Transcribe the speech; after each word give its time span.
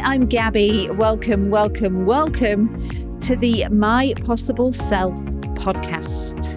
I'm 0.00 0.26
Gabby. 0.26 0.88
Welcome, 0.90 1.50
welcome, 1.50 2.06
welcome 2.06 3.20
to 3.20 3.34
the 3.34 3.68
My 3.68 4.14
Possible 4.24 4.72
Self 4.72 5.14
podcast. 5.54 6.54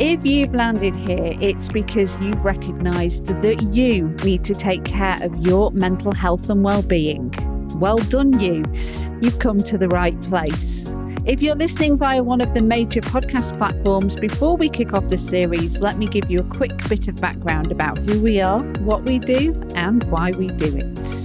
If 0.00 0.24
you've 0.24 0.54
landed 0.54 0.94
here, 0.94 1.36
it's 1.40 1.68
because 1.68 2.20
you've 2.20 2.44
recognized 2.44 3.26
that 3.26 3.62
you 3.62 4.08
need 4.22 4.44
to 4.44 4.54
take 4.54 4.84
care 4.84 5.16
of 5.22 5.36
your 5.38 5.72
mental 5.72 6.12
health 6.12 6.48
and 6.48 6.62
well-being. 6.62 7.32
Well 7.80 7.98
done, 7.98 8.38
you. 8.38 8.64
You've 9.20 9.38
come 9.38 9.58
to 9.64 9.76
the 9.76 9.88
right 9.88 10.20
place. 10.22 10.92
If 11.24 11.42
you're 11.42 11.56
listening 11.56 11.96
via 11.96 12.22
one 12.22 12.40
of 12.40 12.54
the 12.54 12.62
major 12.62 13.00
podcast 13.00 13.58
platforms, 13.58 14.14
before 14.14 14.56
we 14.56 14.68
kick 14.68 14.92
off 14.92 15.08
the 15.08 15.18
series, 15.18 15.80
let 15.80 15.96
me 15.96 16.06
give 16.06 16.30
you 16.30 16.38
a 16.38 16.44
quick 16.44 16.70
bit 16.88 17.08
of 17.08 17.16
background 17.16 17.72
about 17.72 17.98
who 17.98 18.22
we 18.22 18.40
are, 18.40 18.62
what 18.82 19.02
we 19.02 19.18
do, 19.18 19.52
and 19.74 20.04
why 20.04 20.30
we 20.38 20.46
do 20.46 20.76
it. 20.76 21.15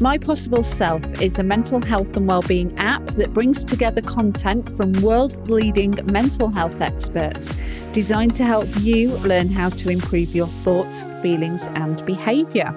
My 0.00 0.16
Possible 0.16 0.62
Self 0.62 1.20
is 1.20 1.40
a 1.40 1.42
mental 1.42 1.84
health 1.84 2.16
and 2.16 2.28
wellbeing 2.28 2.78
app 2.78 3.04
that 3.04 3.34
brings 3.34 3.64
together 3.64 4.00
content 4.00 4.68
from 4.76 4.92
world 5.02 5.50
leading 5.50 5.92
mental 6.12 6.50
health 6.50 6.80
experts 6.80 7.56
designed 7.92 8.36
to 8.36 8.44
help 8.44 8.68
you 8.78 9.08
learn 9.18 9.48
how 9.48 9.70
to 9.70 9.90
improve 9.90 10.36
your 10.36 10.46
thoughts, 10.46 11.02
feelings, 11.20 11.66
and 11.74 12.06
behaviour. 12.06 12.72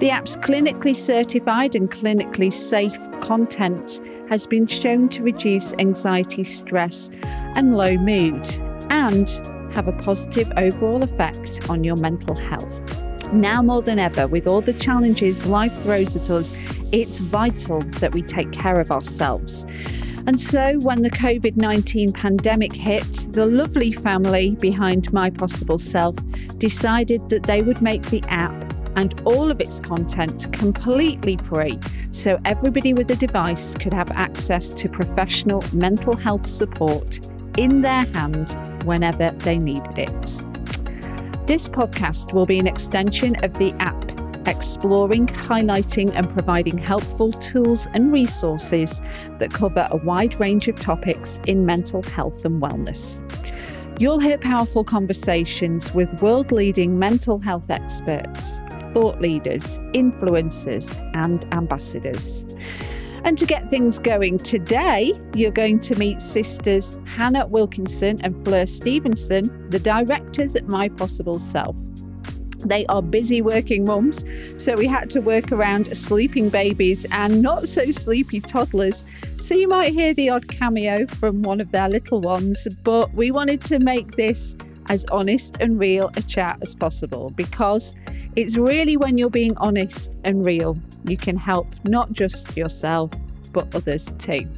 The 0.00 0.10
app's 0.10 0.36
clinically 0.36 0.94
certified 0.94 1.74
and 1.74 1.90
clinically 1.90 2.52
safe 2.52 2.98
content 3.22 4.02
has 4.28 4.46
been 4.46 4.66
shown 4.66 5.08
to 5.10 5.22
reduce 5.22 5.72
anxiety, 5.78 6.44
stress, 6.44 7.10
and 7.22 7.74
low 7.74 7.96
mood, 7.96 8.46
and 8.90 9.30
have 9.72 9.88
a 9.88 9.92
positive 9.92 10.52
overall 10.58 11.02
effect 11.02 11.70
on 11.70 11.84
your 11.84 11.96
mental 11.96 12.36
health. 12.36 13.03
Now 13.34 13.62
more 13.62 13.82
than 13.82 13.98
ever, 13.98 14.28
with 14.28 14.46
all 14.46 14.60
the 14.60 14.72
challenges 14.72 15.44
life 15.44 15.76
throws 15.82 16.14
at 16.14 16.30
us, 16.30 16.52
it's 16.92 17.20
vital 17.20 17.80
that 17.98 18.12
we 18.12 18.22
take 18.22 18.52
care 18.52 18.80
of 18.80 18.90
ourselves. 18.90 19.66
And 20.26 20.40
so, 20.40 20.78
when 20.78 21.02
the 21.02 21.10
COVID 21.10 21.56
19 21.56 22.12
pandemic 22.12 22.72
hit, 22.72 23.26
the 23.30 23.44
lovely 23.44 23.92
family 23.92 24.56
behind 24.60 25.12
My 25.12 25.30
Possible 25.30 25.78
Self 25.78 26.16
decided 26.58 27.28
that 27.28 27.42
they 27.42 27.60
would 27.60 27.82
make 27.82 28.02
the 28.02 28.22
app 28.28 28.72
and 28.96 29.20
all 29.24 29.50
of 29.50 29.60
its 29.60 29.80
content 29.80 30.52
completely 30.52 31.36
free 31.36 31.78
so 32.12 32.40
everybody 32.44 32.94
with 32.94 33.10
a 33.10 33.16
device 33.16 33.74
could 33.74 33.92
have 33.92 34.10
access 34.12 34.68
to 34.70 34.88
professional 34.88 35.62
mental 35.72 36.16
health 36.16 36.46
support 36.46 37.18
in 37.58 37.80
their 37.80 38.06
hand 38.14 38.56
whenever 38.84 39.30
they 39.38 39.58
needed 39.58 39.98
it. 39.98 40.53
This 41.46 41.68
podcast 41.68 42.32
will 42.32 42.46
be 42.46 42.58
an 42.58 42.66
extension 42.66 43.36
of 43.44 43.52
the 43.58 43.74
app, 43.74 44.02
exploring, 44.48 45.26
highlighting, 45.26 46.10
and 46.14 46.26
providing 46.30 46.78
helpful 46.78 47.32
tools 47.32 47.86
and 47.92 48.10
resources 48.10 49.02
that 49.38 49.52
cover 49.52 49.86
a 49.90 49.98
wide 49.98 50.40
range 50.40 50.68
of 50.68 50.80
topics 50.80 51.40
in 51.46 51.66
mental 51.66 52.02
health 52.02 52.46
and 52.46 52.62
wellness. 52.62 53.20
You'll 54.00 54.20
hear 54.20 54.38
powerful 54.38 54.84
conversations 54.84 55.92
with 55.92 56.22
world 56.22 56.50
leading 56.50 56.98
mental 56.98 57.38
health 57.40 57.68
experts, 57.68 58.60
thought 58.94 59.20
leaders, 59.20 59.78
influencers, 59.92 60.98
and 61.14 61.44
ambassadors. 61.52 62.46
And 63.24 63.38
to 63.38 63.46
get 63.46 63.70
things 63.70 63.98
going 63.98 64.36
today, 64.36 65.18
you're 65.34 65.50
going 65.50 65.80
to 65.80 65.98
meet 65.98 66.20
sisters 66.20 67.00
Hannah 67.06 67.46
Wilkinson 67.46 68.18
and 68.22 68.36
Fleur 68.44 68.66
Stevenson, 68.66 69.70
the 69.70 69.78
directors 69.78 70.54
at 70.56 70.68
My 70.68 70.90
Possible 70.90 71.38
Self. 71.38 71.74
They 72.58 72.84
are 72.86 73.00
busy 73.00 73.40
working 73.40 73.86
mums, 73.86 74.26
so 74.58 74.74
we 74.74 74.86
had 74.86 75.08
to 75.10 75.22
work 75.22 75.52
around 75.52 75.96
sleeping 75.96 76.50
babies 76.50 77.06
and 77.12 77.40
not 77.40 77.66
so 77.66 77.90
sleepy 77.90 78.42
toddlers. 78.42 79.06
So 79.40 79.54
you 79.54 79.68
might 79.68 79.94
hear 79.94 80.12
the 80.12 80.28
odd 80.28 80.48
cameo 80.48 81.06
from 81.06 81.40
one 81.40 81.62
of 81.62 81.72
their 81.72 81.88
little 81.88 82.20
ones, 82.20 82.68
but 82.82 83.12
we 83.14 83.30
wanted 83.30 83.62
to 83.62 83.78
make 83.78 84.12
this 84.12 84.54
as 84.88 85.06
honest 85.06 85.56
and 85.60 85.78
real 85.78 86.10
a 86.16 86.22
chat 86.22 86.58
as 86.60 86.74
possible 86.74 87.30
because 87.30 87.94
it's 88.36 88.56
really 88.56 88.96
when 88.96 89.18
you're 89.18 89.30
being 89.30 89.56
honest 89.58 90.12
and 90.24 90.44
real, 90.44 90.76
you 91.04 91.16
can 91.16 91.36
help 91.36 91.68
not 91.84 92.12
just 92.12 92.56
yourself, 92.56 93.12
but 93.52 93.72
others 93.74 94.12
too. 94.18 94.48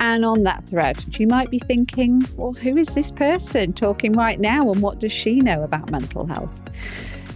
And 0.00 0.24
on 0.24 0.42
that 0.42 0.64
thread, 0.64 1.18
you 1.18 1.26
might 1.26 1.50
be 1.50 1.58
thinking, 1.58 2.22
well, 2.36 2.52
who 2.52 2.76
is 2.76 2.94
this 2.94 3.10
person 3.10 3.72
talking 3.72 4.12
right 4.12 4.40
now 4.40 4.70
and 4.70 4.82
what 4.82 4.98
does 4.98 5.12
she 5.12 5.40
know 5.40 5.62
about 5.62 5.90
mental 5.90 6.26
health? 6.26 6.68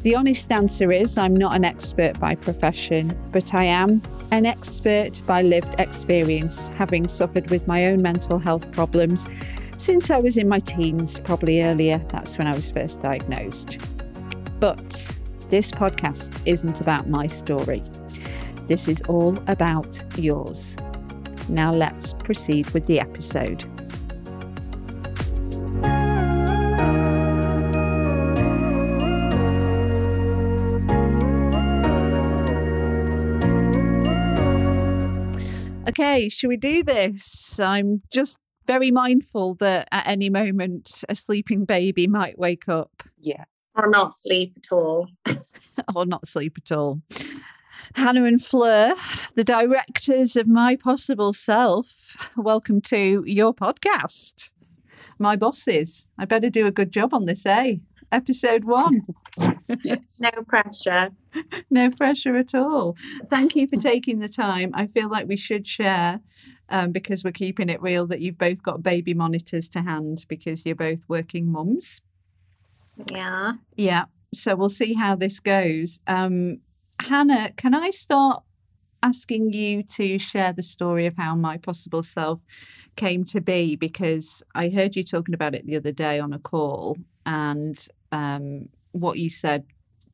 The 0.03 0.15
honest 0.15 0.51
answer 0.53 0.93
is 0.93 1.19
I'm 1.19 1.35
not 1.35 1.55
an 1.57 1.65
expert 1.65 2.19
by 2.21 2.35
profession, 2.35 3.17
but 3.33 3.55
I 3.55 3.65
am 3.65 4.03
an 4.31 4.47
expert 4.47 5.23
by 5.27 5.43
lived 5.43 5.79
experience, 5.79 6.69
having 6.71 7.09
suffered 7.09 7.51
with 7.51 7.67
my 7.67 7.87
own 7.87 8.03
mental 8.03 8.39
health 8.39 8.71
problems 8.73 9.29
since 9.79 10.11
I 10.11 10.19
was 10.19 10.37
in 10.37 10.49
my 10.49 10.61
teens, 10.61 11.21
probably 11.21 11.63
earlier. 11.63 11.99
That's 12.09 12.37
when 12.37 12.47
I 12.47 12.55
was 12.55 12.71
first 12.71 13.01
diagnosed. 13.01 13.79
But 14.61 15.17
this 15.51 15.71
podcast 15.71 16.41
isn't 16.45 16.81
about 16.81 17.09
my 17.09 17.27
story. 17.27 17.83
This 18.67 18.87
is 18.87 19.01
all 19.09 19.37
about 19.47 20.03
yours. 20.19 20.77
Now 21.49 21.73
let's 21.73 22.13
proceed 22.13 22.69
with 22.71 22.85
the 22.87 23.01
episode. 23.01 23.65
Okay, 35.89 36.29
should 36.29 36.49
we 36.49 36.59
do 36.59 36.83
this? 36.83 37.59
I'm 37.59 38.03
just 38.13 38.39
very 38.67 38.91
mindful 38.91 39.55
that 39.55 39.89
at 39.91 40.07
any 40.07 40.29
moment 40.29 41.03
a 41.09 41.15
sleeping 41.15 41.65
baby 41.65 42.07
might 42.07 42.39
wake 42.39 42.69
up. 42.69 43.03
Yeah 43.19 43.45
or 43.79 43.89
not 43.89 44.15
sleep 44.15 44.55
at 44.57 44.73
all. 44.73 45.09
or 45.95 46.05
not 46.05 46.27
sleep 46.27 46.59
at 46.59 46.77
all. 46.77 47.01
Hannah 47.95 48.25
and 48.25 48.43
Fleur, 48.43 48.95
the 49.35 49.45
directors 49.45 50.37
of 50.37 50.47
My 50.47 50.77
Possible 50.77 51.33
Self, 51.33 52.31
welcome 52.37 52.81
to 52.83 53.23
your 53.27 53.55
podcast. 53.55 54.53
My 55.19 55.37
bosses. 55.37 56.07
I 56.19 56.27
better 56.27 56.51
do 56.51 56.67
a 56.67 56.71
good 56.71 56.93
job 56.93 57.15
on 57.15 57.25
this, 57.25 57.47
eh? 57.47 57.77
Episode 58.13 58.65
one. 58.65 59.03
no 59.39 60.31
pressure. 60.47 61.11
No 61.71 61.91
pressure 61.91 62.37
at 62.37 62.55
all. 62.55 62.97
Thank 63.31 63.55
you 63.55 63.69
for 63.69 63.77
taking 63.77 64.19
the 64.19 64.29
time. 64.29 64.71
I 64.75 64.87
feel 64.87 65.09
like 65.09 65.29
we 65.29 65.37
should 65.37 65.67
share 65.67 66.21
um, 66.69 66.91
because 66.91 67.23
we're 67.23 67.31
keeping 67.31 67.69
it 67.69 67.81
real 67.81 68.07
that 68.09 68.21
you've 68.21 68.39
both 68.39 68.63
got 68.63 68.83
baby 68.83 69.15
monitors 69.15 69.69
to 69.71 69.83
hand 69.83 70.25
because 70.27 70.67
you're 70.67 70.75
both 70.75 71.05
working 71.07 71.53
mums. 71.53 72.01
Yeah. 73.07 73.53
Yeah. 73.77 74.05
So 74.35 74.57
we'll 74.57 74.69
see 74.69 74.95
how 74.95 75.15
this 75.17 75.41
goes. 75.41 76.01
Um, 76.07 76.61
Hannah, 77.01 77.53
can 77.57 77.75
I 77.75 77.91
start 77.91 78.43
asking 79.03 79.53
you 79.53 79.83
to 79.85 80.19
share 80.19 80.53
the 80.53 80.63
story 80.63 81.07
of 81.07 81.17
how 81.17 81.35
my 81.35 81.57
possible 81.57 82.03
self 82.03 82.41
came 82.97 83.25
to 83.27 83.41
be? 83.41 83.77
Because 83.77 84.43
I 84.55 84.69
heard 84.69 84.97
you 84.97 85.05
talking 85.05 85.35
about 85.35 85.55
it 85.55 85.67
the 85.67 85.77
other 85.77 85.93
day 85.93 86.19
on 86.19 86.33
a 86.33 86.39
call, 86.39 86.97
and 87.25 87.79
um, 88.13 88.69
what 88.93 89.19
you 89.19 89.31
said 89.31 89.65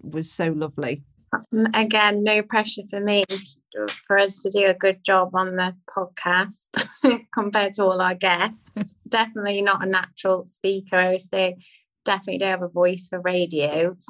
was 0.01 0.31
so 0.31 0.49
lovely. 0.49 1.03
Um, 1.53 1.67
again, 1.75 2.23
no 2.23 2.43
pressure 2.43 2.83
for 2.89 3.01
me 3.01 3.25
for 4.07 4.19
us 4.19 4.43
to 4.43 4.51
do 4.51 4.67
a 4.67 4.75
good 4.75 5.03
job 5.03 5.35
on 5.35 5.57
the 5.57 5.75
podcast 5.89 6.69
compared 7.35 7.73
to 7.75 7.85
all 7.85 8.01
our 8.01 8.15
guests. 8.15 8.97
Definitely 9.09 9.63
not 9.63 9.85
a 9.85 9.89
natural 9.89 10.47
speaker. 10.47 10.97
I 10.97 11.07
always 11.07 11.29
say 11.29 11.57
definitely 12.05 12.39
don't 12.39 12.51
have 12.51 12.63
a 12.63 12.69
voice 12.69 13.09
for 13.09 13.21
radio. 13.21 13.97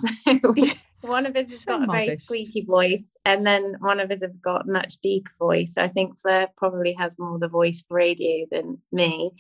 So 1.05 1.11
one 1.11 1.27
of 1.27 1.37
us 1.37 1.51
has 1.51 1.61
so 1.61 1.73
got 1.79 1.83
a 1.87 1.93
very 1.93 2.17
squeaky 2.17 2.65
voice, 2.65 3.11
and 3.27 3.47
then 3.47 3.77
one 3.81 4.01
of 4.01 4.11
us 4.11 4.23
have 4.23 4.41
got 4.41 4.67
a 4.67 4.71
much 4.71 5.03
deeper 5.03 5.31
voice. 5.39 5.75
So 5.75 5.83
I 5.83 5.89
think 5.89 6.19
Fleur 6.19 6.47
probably 6.57 6.95
has 6.95 7.19
more 7.19 7.39
the 7.39 7.47
voice 7.47 7.85
for 7.87 7.95
radio 7.95 8.47
than 8.51 8.79
me. 8.91 9.33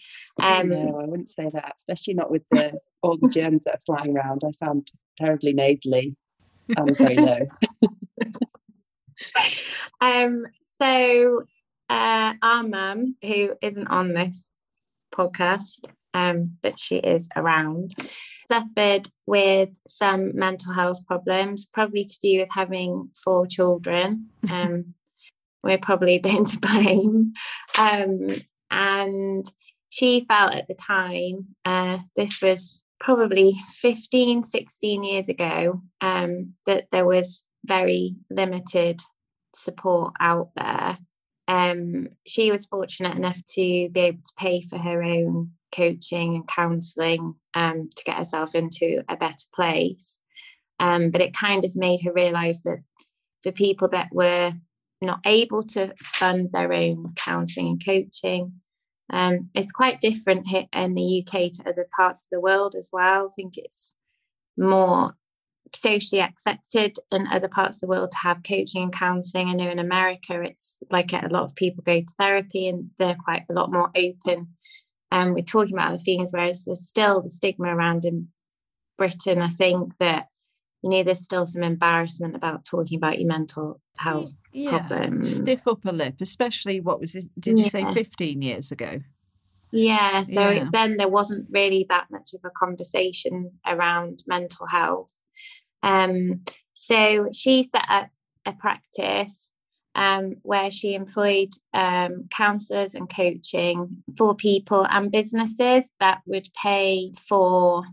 Um, 0.42 0.68
no, 0.68 1.00
I 1.00 1.06
wouldn't 1.06 1.30
say 1.30 1.48
that, 1.50 1.72
especially 1.74 2.12
not 2.12 2.30
with 2.30 2.42
the 2.50 2.78
all 3.02 3.16
the 3.16 3.30
germs 3.30 3.64
that 3.64 3.76
are 3.76 3.80
flying 3.86 4.14
around. 4.14 4.42
I 4.46 4.50
sound 4.50 4.88
terribly 5.16 5.54
nasally 5.54 6.14
and 6.76 6.96
very 6.98 7.16
low. 7.16 7.46
um, 10.02 10.44
so 10.76 11.44
uh, 11.88 12.34
our 12.42 12.62
mum, 12.62 13.16
who 13.22 13.54
isn't 13.62 13.88
on 13.88 14.12
this 14.12 14.48
podcast, 15.14 15.86
um, 16.14 16.56
but 16.62 16.78
she 16.78 16.96
is 16.96 17.28
around, 17.36 17.94
suffered 18.50 19.10
with 19.26 19.70
some 19.86 20.34
mental 20.34 20.72
health 20.72 21.04
problems, 21.06 21.66
probably 21.66 22.04
to 22.04 22.18
do 22.20 22.40
with 22.40 22.48
having 22.50 23.10
four 23.22 23.46
children. 23.46 24.28
Um, 24.50 24.94
we're 25.64 25.78
probably 25.78 26.16
a 26.16 26.18
bit 26.18 26.46
to 26.46 26.58
blame. 26.58 27.32
Um, 27.78 28.42
and 28.70 29.50
she 29.88 30.24
felt 30.28 30.52
at 30.52 30.68
the 30.68 30.74
time, 30.74 31.56
uh, 31.64 31.98
this 32.16 32.42
was 32.42 32.84
probably 33.00 33.54
15, 33.80 34.42
16 34.42 35.04
years 35.04 35.28
ago, 35.28 35.80
um, 36.02 36.52
that 36.66 36.88
there 36.92 37.06
was 37.06 37.44
very 37.64 38.16
limited 38.30 39.00
support 39.54 40.12
out 40.20 40.50
there. 40.54 40.98
Um, 41.46 42.08
she 42.26 42.50
was 42.50 42.66
fortunate 42.66 43.16
enough 43.16 43.36
to 43.54 43.88
be 43.90 44.00
able 44.00 44.22
to 44.22 44.32
pay 44.38 44.62
for 44.62 44.78
her 44.78 45.02
own 45.02 45.52
coaching 45.74 46.36
and 46.36 46.48
counselling 46.48 47.34
um, 47.54 47.90
to 47.94 48.04
get 48.04 48.16
herself 48.16 48.54
into 48.54 49.02
a 49.08 49.16
better 49.16 49.46
place. 49.54 50.20
Um, 50.80 51.10
but 51.10 51.20
it 51.20 51.36
kind 51.36 51.64
of 51.64 51.76
made 51.76 52.00
her 52.04 52.12
realise 52.12 52.60
that 52.60 52.82
for 53.42 53.52
people 53.52 53.88
that 53.88 54.08
were 54.12 54.52
not 55.00 55.20
able 55.26 55.64
to 55.64 55.94
fund 56.02 56.50
their 56.52 56.72
own 56.72 57.12
counselling 57.14 57.68
and 57.68 57.84
coaching, 57.84 58.60
um, 59.10 59.50
it's 59.54 59.72
quite 59.72 60.00
different 60.00 60.46
here 60.46 60.66
in 60.72 60.94
the 60.94 61.22
UK 61.22 61.52
to 61.52 61.68
other 61.68 61.86
parts 61.94 62.22
of 62.22 62.28
the 62.32 62.40
world 62.40 62.74
as 62.74 62.90
well. 62.92 63.26
I 63.26 63.34
think 63.36 63.54
it's 63.56 63.96
more 64.56 65.14
socially 65.74 66.20
accepted 66.20 66.96
in 67.10 67.26
other 67.28 67.48
parts 67.48 67.76
of 67.76 67.80
the 67.82 67.86
world 67.86 68.10
to 68.10 68.18
have 68.18 68.42
coaching 68.42 68.82
and 68.82 68.92
counselling. 68.92 69.48
I 69.48 69.52
know 69.52 69.70
in 69.70 69.78
America, 69.78 70.40
it's 70.42 70.78
like 70.90 71.12
a 71.12 71.28
lot 71.30 71.44
of 71.44 71.54
people 71.54 71.82
go 71.84 72.00
to 72.00 72.14
therapy 72.18 72.68
and 72.68 72.88
they're 72.98 73.16
quite 73.24 73.44
a 73.50 73.54
lot 73.54 73.72
more 73.72 73.90
open. 73.96 74.48
And 75.10 75.28
um, 75.28 75.34
we're 75.34 75.42
talking 75.42 75.74
about 75.74 75.92
the 75.92 76.02
things, 76.02 76.32
whereas 76.32 76.64
there's 76.64 76.88
still 76.88 77.22
the 77.22 77.28
stigma 77.28 77.68
around 77.68 78.04
in 78.04 78.28
Britain. 78.98 79.40
I 79.40 79.50
think 79.50 79.92
that 79.98 80.28
you 80.82 80.90
know 80.90 81.02
there's 81.02 81.24
still 81.24 81.46
some 81.46 81.62
embarrassment 81.62 82.34
about 82.34 82.64
talking 82.64 82.98
about 82.98 83.18
your 83.18 83.28
mental 83.28 83.80
health 83.96 84.34
yeah. 84.52 84.70
problems. 84.70 85.36
Stiff 85.36 85.68
upper 85.68 85.92
lip, 85.92 86.16
especially 86.20 86.80
what 86.80 87.00
was 87.00 87.14
it? 87.14 87.26
Did 87.38 87.58
you 87.58 87.64
yeah. 87.64 87.70
say 87.70 87.92
15 87.92 88.42
years 88.42 88.72
ago? 88.72 89.00
Yeah, 89.74 90.22
so 90.22 90.50
yeah. 90.50 90.68
then 90.70 90.96
there 90.98 91.08
wasn't 91.08 91.48
really 91.50 91.84
that 91.88 92.06
much 92.10 92.32
of 92.32 92.40
a 92.44 92.50
conversation 92.50 93.50
around 93.66 94.22
mental 94.26 94.66
health. 94.68 95.12
Um, 95.84 96.40
so 96.72 97.28
she 97.32 97.62
set 97.62 97.84
up 97.88 98.08
a 98.46 98.52
practice 98.52 99.50
um, 99.94 100.36
where 100.42 100.70
she 100.70 100.94
employed 100.94 101.50
um, 101.72 102.26
counselors 102.30 102.94
and 102.94 103.08
coaching 103.08 104.02
for 104.18 104.34
people 104.34 104.86
and 104.90 105.12
businesses 105.12 105.92
that 106.00 106.22
would 106.26 106.48
pay 106.60 107.12
for 107.28 107.84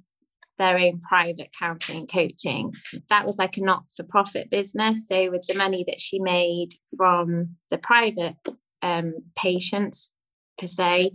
their 0.57 0.77
own 0.77 0.99
private 1.01 1.49
counselling 1.57 1.99
and 2.01 2.11
coaching. 2.11 2.71
That 3.09 3.25
was 3.25 3.37
like 3.37 3.57
a 3.57 3.61
not 3.61 3.83
for 3.95 4.03
profit 4.03 4.49
business. 4.49 5.07
So, 5.07 5.29
with 5.29 5.45
the 5.47 5.55
money 5.55 5.83
that 5.87 5.99
she 5.99 6.19
made 6.19 6.69
from 6.97 7.57
the 7.69 7.77
private 7.77 8.35
um, 8.81 9.13
patients, 9.35 10.11
per 10.57 10.67
se, 10.67 11.11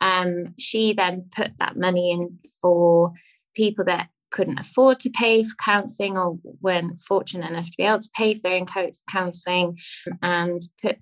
um, 0.00 0.54
she 0.58 0.94
then 0.94 1.28
put 1.34 1.52
that 1.58 1.76
money 1.76 2.12
in 2.12 2.38
for 2.60 3.12
people 3.54 3.84
that 3.86 4.08
couldn't 4.30 4.58
afford 4.58 5.00
to 5.00 5.10
pay 5.10 5.42
for 5.42 5.54
counselling 5.56 6.16
or 6.16 6.38
weren't 6.60 6.98
fortunate 7.00 7.50
enough 7.50 7.66
to 7.66 7.76
be 7.76 7.84
able 7.84 8.00
to 8.00 8.10
pay 8.14 8.34
for 8.34 8.42
their 8.42 8.58
own 8.58 8.66
counselling 9.10 9.78
and 10.22 10.62
put 10.82 10.98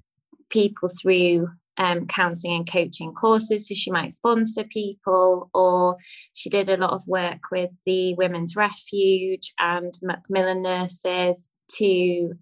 people 0.50 0.88
through 0.88 1.48
um, 1.78 2.06
counselling 2.06 2.56
and 2.56 2.70
coaching 2.70 3.12
courses. 3.12 3.68
So 3.68 3.74
she 3.74 3.90
might 3.90 4.14
sponsor 4.14 4.64
people, 4.64 5.50
or 5.52 5.96
she 6.32 6.48
did 6.48 6.68
a 6.68 6.76
lot 6.76 6.92
of 6.92 7.06
work 7.06 7.50
with 7.50 7.70
the 7.84 8.14
Women's 8.14 8.56
Refuge 8.56 9.52
and 9.58 9.92
Macmillan 10.02 10.62
nurses 10.62 11.50
to 11.76 12.34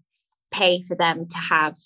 pay 0.52 0.82
for 0.82 0.94
them 0.94 1.26
to 1.26 1.38
have 1.38 1.76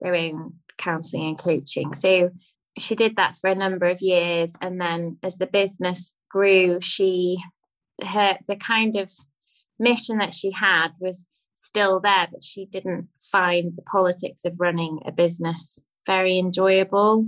their 0.00 0.14
own 0.14 0.54
counselling 0.76 1.28
and 1.28 1.38
coaching. 1.38 1.94
So 1.94 2.30
she 2.78 2.94
did 2.94 3.16
that 3.16 3.36
for 3.36 3.48
a 3.50 3.54
number 3.54 3.86
of 3.86 4.00
years. 4.00 4.56
And 4.60 4.80
then 4.80 5.18
as 5.22 5.36
the 5.36 5.46
business 5.46 6.14
grew, 6.30 6.80
she 6.80 7.38
her 8.04 8.38
the 8.48 8.56
kind 8.56 8.96
of 8.96 9.10
mission 9.78 10.18
that 10.18 10.34
she 10.34 10.50
had 10.50 10.88
was 11.00 11.26
still 11.54 12.00
there, 12.00 12.28
but 12.30 12.42
she 12.42 12.66
didn't 12.66 13.08
find 13.20 13.72
the 13.76 13.82
politics 13.82 14.44
of 14.44 14.54
running 14.58 15.00
a 15.06 15.12
business 15.12 15.78
very 16.06 16.38
enjoyable. 16.38 17.26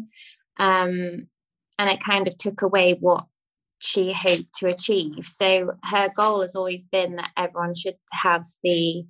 Um, 0.59 1.29
and 1.79 1.91
it 1.91 2.01
kind 2.01 2.29
of 2.29 2.37
took 2.39 2.63
away 2.63 2.97
what 3.01 3.27
she 3.81 4.13
hoped 4.13 4.55
to 4.59 4.69
achieve. 4.69 5.27
So 5.27 5.73
her 5.85 6.09
goal 6.15 6.43
has 6.43 6.55
always 6.55 6.83
been 6.83 7.17
that 7.17 7.31
everyone 7.37 7.75
should 7.75 7.97
have 8.13 8.45
the 8.63 9.05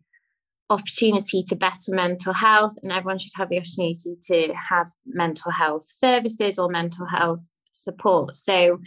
opportunity 0.70 1.42
to 1.42 1.56
better 1.56 1.90
mental 1.90 2.32
health 2.32 2.74
and 2.82 2.90
everyone 2.90 3.18
should 3.18 3.32
have 3.34 3.48
the 3.48 3.58
opportunity 3.58 4.16
to 4.22 4.54
have 4.54 4.90
mental 5.04 5.52
health 5.52 5.84
services 5.86 6.58
or 6.58 6.70
mental 6.70 7.06
health 7.06 7.46
support. 7.72 8.34
So 8.34 8.80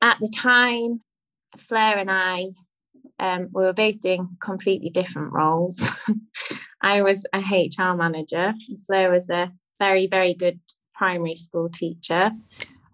at 0.00 0.18
the 0.20 0.28
time, 0.28 1.02
Fleur 1.58 1.98
and 1.98 2.10
I, 2.10 2.46
um, 3.18 3.48
we 3.52 3.62
were 3.62 3.72
both 3.72 4.00
doing 4.00 4.36
completely 4.40 4.90
different 4.90 5.32
roles. 5.32 5.80
I 6.82 7.02
was 7.02 7.24
a 7.32 7.40
HR 7.40 7.94
manager. 7.94 8.54
Fleur 8.86 9.12
was 9.12 9.30
a 9.30 9.52
very, 9.78 10.06
very 10.06 10.34
good 10.34 10.60
primary 10.94 11.36
school 11.36 11.68
teacher. 11.68 12.30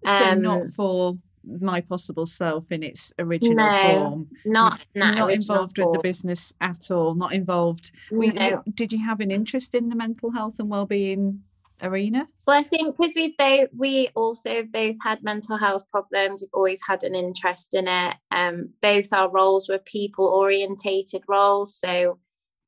Um, 0.05 0.19
so 0.19 0.33
not 0.35 0.67
for 0.75 1.17
my 1.45 1.81
possible 1.81 2.25
self 2.25 2.71
in 2.71 2.83
its 2.83 3.13
original 3.17 3.55
no, 3.55 3.99
form. 3.99 4.27
Not 4.45 4.85
not 4.95 5.31
involved 5.31 5.77
form. 5.77 5.89
with 5.89 5.97
the 5.97 6.03
business 6.03 6.53
at 6.61 6.91
all. 6.91 7.15
Not 7.15 7.33
involved. 7.33 7.91
No. 8.11 8.63
did 8.73 8.93
you 8.93 9.03
have 9.03 9.19
an 9.19 9.31
interest 9.31 9.73
in 9.73 9.89
the 9.89 9.95
mental 9.95 10.31
health 10.31 10.59
and 10.59 10.69
well-being 10.69 11.43
arena? 11.81 12.27
Well, 12.47 12.59
I 12.59 12.63
think 12.63 12.97
because 12.97 13.13
we 13.15 13.35
both 13.37 13.69
we 13.75 14.09
also 14.15 14.63
both 14.63 14.95
had 15.03 15.23
mental 15.23 15.57
health 15.57 15.87
problems. 15.89 16.41
We've 16.41 16.49
always 16.53 16.81
had 16.87 17.03
an 17.03 17.15
interest 17.15 17.73
in 17.73 17.87
it. 17.87 18.15
Um, 18.31 18.69
both 18.81 19.11
our 19.13 19.29
roles 19.29 19.69
were 19.69 19.79
people 19.79 20.25
orientated 20.25 21.23
roles. 21.27 21.75
So 21.75 22.19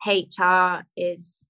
HR 0.05 0.83
is 0.95 1.45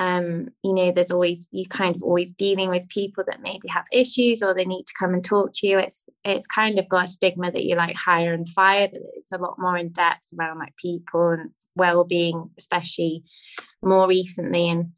um, 0.00 0.48
you 0.64 0.72
know, 0.72 0.90
there's 0.90 1.10
always 1.10 1.46
you 1.50 1.66
kind 1.68 1.94
of 1.94 2.02
always 2.02 2.32
dealing 2.32 2.70
with 2.70 2.88
people 2.88 3.22
that 3.26 3.42
maybe 3.42 3.68
have 3.68 3.84
issues 3.92 4.42
or 4.42 4.54
they 4.54 4.64
need 4.64 4.84
to 4.84 4.94
come 4.98 5.12
and 5.12 5.22
talk 5.22 5.50
to 5.56 5.66
you. 5.66 5.78
It's 5.78 6.08
it's 6.24 6.46
kind 6.46 6.78
of 6.78 6.88
got 6.88 7.04
a 7.04 7.08
stigma 7.08 7.52
that 7.52 7.64
you 7.64 7.76
like 7.76 7.96
hire 7.96 8.32
and 8.32 8.48
fire, 8.48 8.88
but 8.90 9.02
it's 9.14 9.30
a 9.30 9.36
lot 9.36 9.58
more 9.58 9.76
in 9.76 9.92
depth 9.92 10.32
around 10.38 10.58
like 10.58 10.74
people 10.76 11.28
and 11.28 11.50
well-being, 11.76 12.50
especially 12.58 13.24
more 13.82 14.08
recently. 14.08 14.70
And 14.70 14.92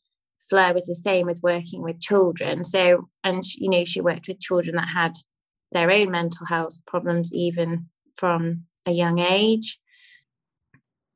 Fleur 0.49 0.75
was 0.75 0.87
the 0.87 0.95
same 0.95 1.27
with 1.27 1.41
working 1.43 1.83
with 1.83 2.01
children. 2.01 2.65
So, 2.65 3.09
and 3.25 3.45
you 3.57 3.71
know, 3.71 3.85
she 3.85 4.01
worked 4.01 4.29
with 4.29 4.41
children 4.41 4.77
that 4.77 4.89
had 4.89 5.13
their 5.73 5.91
own 5.91 6.11
mental 6.11 6.47
health 6.47 6.79
problems 6.87 7.33
even 7.33 7.87
from 8.17 8.65
a 8.87 8.93
young 8.93 9.19
age. 9.19 9.79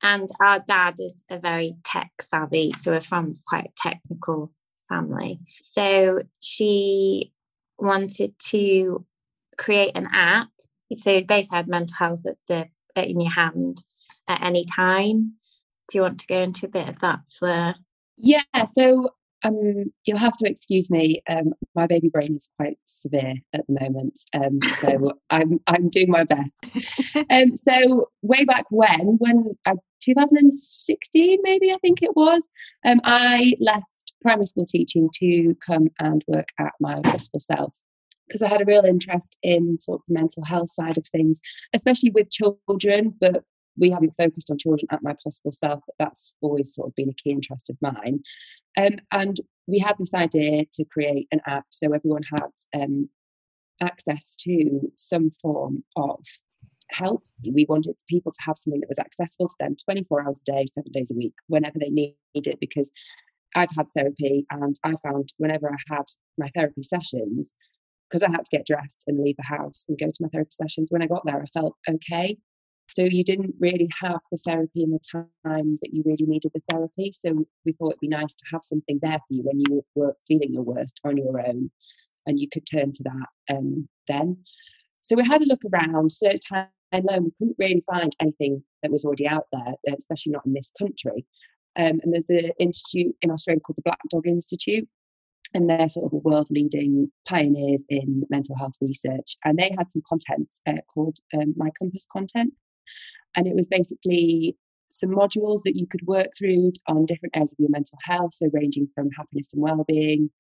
And 0.03 0.29
our 0.41 0.61
dad 0.61 0.95
is 0.99 1.25
a 1.31 1.39
very 1.39 1.77
tech 1.85 2.11
savvy 2.21 2.73
so 2.79 2.93
we're 2.93 3.01
from 3.01 3.37
quite 3.47 3.65
a 3.65 3.89
technical 3.89 4.53
family. 4.89 5.41
So 5.61 6.23
she 6.41 7.33
wanted 7.79 8.39
to 8.51 9.05
create 9.59 9.93
an 9.95 10.09
app. 10.13 10.49
So 10.97 11.23
basically 11.23 11.57
had 11.57 11.69
mental 11.69 11.97
health 11.97 12.27
at 12.27 12.37
the 12.47 12.69
in 12.95 13.21
your 13.21 13.33
hand 13.33 13.83
at 14.29 14.43
any 14.43 14.65
time. 14.65 15.35
Do 15.89 15.99
you 15.99 16.03
want 16.03 16.21
to 16.21 16.27
go 16.27 16.41
into 16.41 16.67
a 16.67 16.71
bit 16.71 16.89
of 16.89 16.99
that 17.01 17.21
for 17.31 17.75
yeah 18.19 18.43
so 18.65 19.11
um, 19.47 19.93
you'll 20.05 20.19
have 20.19 20.37
to 20.39 20.49
excuse 20.49 20.91
me. 20.91 21.23
Um, 21.29 21.53
my 21.75 21.87
baby 21.87 22.09
brain 22.09 22.35
is 22.35 22.49
quite 22.59 22.79
severe 22.85 23.35
at 23.53 23.67
the 23.67 23.79
moment, 23.81 24.19
um, 24.35 24.59
so 24.81 25.13
I'm 25.31 25.61
I'm 25.67 25.89
doing 25.89 26.11
my 26.11 26.25
best. 26.25 26.65
Um, 27.31 27.57
so 27.57 28.11
way 28.23 28.45
back 28.45 28.67
when, 28.71 29.17
when 29.19 29.53
I, 29.67 29.73
2016 30.03 31.39
maybe 31.43 31.73
I 31.73 31.79
think 31.79 32.03
it 32.03 32.15
was, 32.15 32.49
um, 32.87 33.01
I 33.05 33.55
left 33.59 33.91
primary 34.23 34.47
school 34.47 34.67
teaching 34.67 35.09
to 35.15 35.57
come 35.67 35.89
and 35.99 36.23
work 36.29 36.51
at 36.61 36.73
my 36.79 37.01
possible 37.01 37.41
self 37.41 37.81
because 38.29 38.43
I 38.43 38.49
had 38.49 38.61
a 38.61 38.67
real 38.67 38.85
interest 38.85 39.37
in 39.43 39.79
sort 39.79 40.01
of 40.01 40.03
the 40.09 40.15
mental 40.15 40.45
health 40.45 40.71
side 40.71 40.99
of 40.99 41.07
things, 41.09 41.41
especially 41.75 42.11
with 42.11 42.31
children, 42.31 43.15
but 43.19 43.45
we 43.79 43.91
haven't 43.91 44.15
focused 44.15 44.51
on 44.51 44.59
children 44.59 44.87
at 44.91 45.03
my 45.03 45.15
possible 45.23 45.53
self, 45.53 45.81
but 45.87 45.97
that's 45.99 46.37
always 46.41 46.75
sort 46.75 46.89
of 46.89 46.95
been 46.95 47.09
a 47.09 47.15
key 47.15 47.31
interest 47.31 47.71
of 47.71 47.77
mine. 47.81 48.21
Um, 48.79 48.99
and 49.13 49.39
we 49.67 49.79
had 49.79 49.97
this 49.99 50.15
idea 50.15 50.65
to 50.73 50.85
create 50.85 51.29
an 51.33 51.41
app 51.47 51.67
so 51.71 51.93
everyone 51.93 52.23
had 52.31 52.83
um, 52.83 53.09
access 53.81 54.37
to 54.41 54.93
some 54.95 55.31
form 55.31 55.85
of 55.97 56.21
help. 56.91 57.25
We 57.53 57.67
wanted 57.69 57.97
people 58.09 58.33
to 58.33 58.43
have 58.43 58.57
something 58.59 58.81
that 58.81 58.89
was 58.89 58.99
accessible 58.99 59.49
to 59.49 59.57
them 59.59 59.77
24 59.85 60.27
hours 60.27 60.43
a 60.47 60.53
day, 60.53 60.67
seven 60.67 60.93
days 60.93 61.11
a 61.11 61.17
week, 61.17 61.35
whenever 61.49 61.79
they 61.79 61.91
need 61.91 62.17
it, 62.35 62.61
because 62.61 62.91
I've 63.55 63.71
had 63.77 63.87
therapy 63.97 64.47
and 64.51 64.77
I 64.85 64.95
found 65.03 65.33
whenever 65.39 65.71
I 65.71 65.95
had 65.95 66.05
my 66.39 66.51
therapy 66.55 66.83
sessions, 66.83 67.53
because 68.09 68.23
I 68.23 68.31
had 68.31 68.45
to 68.45 68.57
get 68.57 68.67
dressed 68.67 69.05
and 69.07 69.23
leave 69.23 69.37
the 69.37 69.57
house 69.57 69.85
and 69.89 69.99
go 69.99 70.07
to 70.07 70.19
my 70.21 70.29
therapy 70.29 70.53
sessions, 70.53 70.89
when 70.91 71.03
I 71.03 71.07
got 71.07 71.25
there, 71.25 71.41
I 71.41 71.47
felt 71.47 71.77
okay. 71.89 72.37
So 72.89 73.03
you 73.03 73.25
didn't 73.25 73.55
really 73.59 73.89
have 74.01 74.21
the 74.31 74.39
therapy 74.39 74.83
in 74.83 74.91
the 74.91 75.01
time 75.13 75.77
that 75.83 75.93
you 75.93 76.03
really 76.07 76.25
needed 76.27 76.53
the 76.55 76.63
therapy. 76.71 77.13
So 77.13 77.47
we 77.65 77.73
thought 77.73 77.91
it'd 77.91 78.01
be 78.01 78.09
nice 78.09 78.35
to 78.37 78.45
have 78.53 78.63
something 78.63 79.01
there 79.03 79.19
for 79.19 79.35
you 79.35 79.43
when 79.43 79.61
you 79.61 79.85
were 79.95 80.17
feeling 80.27 80.55
your 80.55 80.63
worst 80.63 81.01
on 81.05 81.17
your 81.17 81.41
own, 81.41 81.71
and 82.27 82.39
you 82.41 82.49
could 82.49 82.67
turn 82.67 82.93
to 82.93 83.03
that 83.05 83.55
um, 83.57 83.89
then. 84.09 84.39
So 85.03 85.17
we 85.17 85.25
had 85.25 85.43
a 85.43 85.47
look 85.47 85.63
around, 85.73 86.13
searched 86.13 86.49
high 86.49 86.69
and 86.93 87.05
low. 87.05 87.19
We 87.19 87.33
couldn't 87.39 87.57
really 87.59 87.81
find 87.81 88.15
anything 88.21 88.63
that 88.83 88.93
was 88.93 89.05
already 89.05 89.29
out 89.29 89.47
there, 89.53 89.75
especially 89.97 90.33
not 90.33 90.47
in 90.47 90.53
this 90.53 90.73
country. 90.79 91.27
Um, 91.77 92.01
and 92.03 92.13
there's 92.13 92.31
an 92.31 92.53
institute 92.59 93.15
in 93.21 93.31
Australia 93.31 93.61
called 93.61 93.77
the 93.77 93.83
Black 93.83 94.01
Dog 94.11 94.27
Institute. 94.27 94.89
And 95.55 95.71
they're 95.71 95.89
sort 95.89 96.07
of 96.07 96.13
a 96.13 96.29
world 96.29 96.49
leading 96.51 97.11
pioneers 97.27 97.85
in 97.89 98.25
mental 98.31 98.57
health 98.57 98.75
research. 98.81 99.37
And 99.45 99.57
they 99.57 99.73
had 99.79 99.89
some 99.89 100.03
content 100.09 100.49
uh, 100.67 100.83
called 100.93 101.19
um, 101.35 101.55
My 101.57 101.71
Compass 101.79 102.07
Content. 102.13 102.53
And 103.35 103.47
it 103.47 103.55
was 103.55 103.67
basically 103.67 104.57
some 104.89 105.11
modules 105.11 105.63
that 105.65 105.77
you 105.77 105.87
could 105.87 106.07
work 106.07 106.29
through 106.39 106.73
on 106.89 107.07
different 107.07 107.37
areas 107.37 107.53
of 107.53 107.59
your 107.59 107.71
mental 107.71 107.99
health. 108.03 108.35
So, 108.35 108.49
ranging 108.53 108.89
from 108.95 109.11
happiness 109.11 109.53
and 109.53 109.63
well 109.63 109.85
being, 109.87 110.31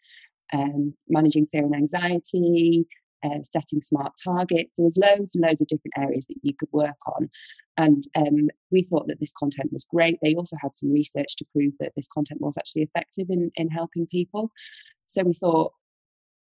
um, 0.53 0.95
managing 1.09 1.47
fear 1.47 1.65
and 1.65 1.75
anxiety, 1.75 2.87
uh, 3.25 3.43
setting 3.43 3.81
smart 3.81 4.13
targets. 4.23 4.75
There 4.75 4.85
was 4.85 4.97
loads 4.97 5.35
and 5.35 5.45
loads 5.47 5.61
of 5.61 5.69
different 5.69 5.95
areas 5.99 6.27
that 6.27 6.39
you 6.43 6.55
could 6.59 6.69
work 6.73 6.97
on. 7.07 7.29
And 7.77 8.05
um, 8.15 8.49
we 8.71 8.83
thought 8.83 9.07
that 9.09 9.21
this 9.21 9.33
content 9.39 9.73
was 9.73 9.87
great. 9.91 10.19
They 10.23 10.35
also 10.35 10.57
had 10.61 10.75
some 10.75 10.93
research 10.93 11.37
to 11.37 11.47
prove 11.53 11.73
that 11.81 11.93
this 11.97 12.09
content 12.09 12.41
was 12.41 12.57
actually 12.59 12.83
effective 12.83 13.27
in, 13.29 13.51
in 13.57 13.69
helping 13.69 14.07
people. 14.07 14.51
So 15.07 15.23
we 15.23 15.35
thought, 15.35 15.73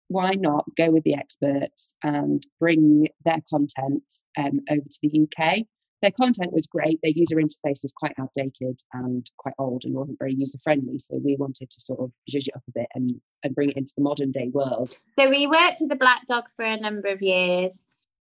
why 0.08 0.32
not 0.32 0.64
go 0.76 0.90
with 0.90 1.04
the 1.04 1.16
experts 1.16 1.94
and 2.02 2.42
bring 2.60 3.08
their 3.24 3.40
content 3.50 4.04
um, 4.38 4.60
over 4.70 4.80
to 4.80 4.98
the 5.02 5.26
UK? 5.26 5.66
Their 6.02 6.10
content 6.10 6.52
was 6.52 6.66
great. 6.66 7.00
Their 7.02 7.12
user 7.14 7.36
interface 7.36 7.82
was 7.82 7.92
quite 7.96 8.14
outdated 8.18 8.80
and 8.92 9.28
quite 9.38 9.54
old 9.58 9.84
and 9.84 9.94
wasn't 9.94 10.18
very 10.18 10.34
user 10.34 10.58
friendly. 10.62 10.98
So 10.98 11.20
we 11.22 11.36
wanted 11.36 11.70
to 11.70 11.80
sort 11.80 12.00
of 12.00 12.12
zhuzh 12.30 12.48
it 12.48 12.56
up 12.56 12.62
a 12.68 12.72
bit 12.72 12.86
and, 12.94 13.20
and 13.42 13.54
bring 13.54 13.70
it 13.70 13.76
into 13.76 13.92
the 13.96 14.02
modern 14.02 14.30
day 14.30 14.50
world. 14.52 14.96
So 15.18 15.30
we 15.30 15.46
worked 15.46 15.78
with 15.80 15.88
the 15.88 15.96
Black 15.96 16.26
Dog 16.26 16.44
for 16.54 16.64
a 16.64 16.78
number 16.78 17.08
of 17.08 17.22
years, 17.22 17.84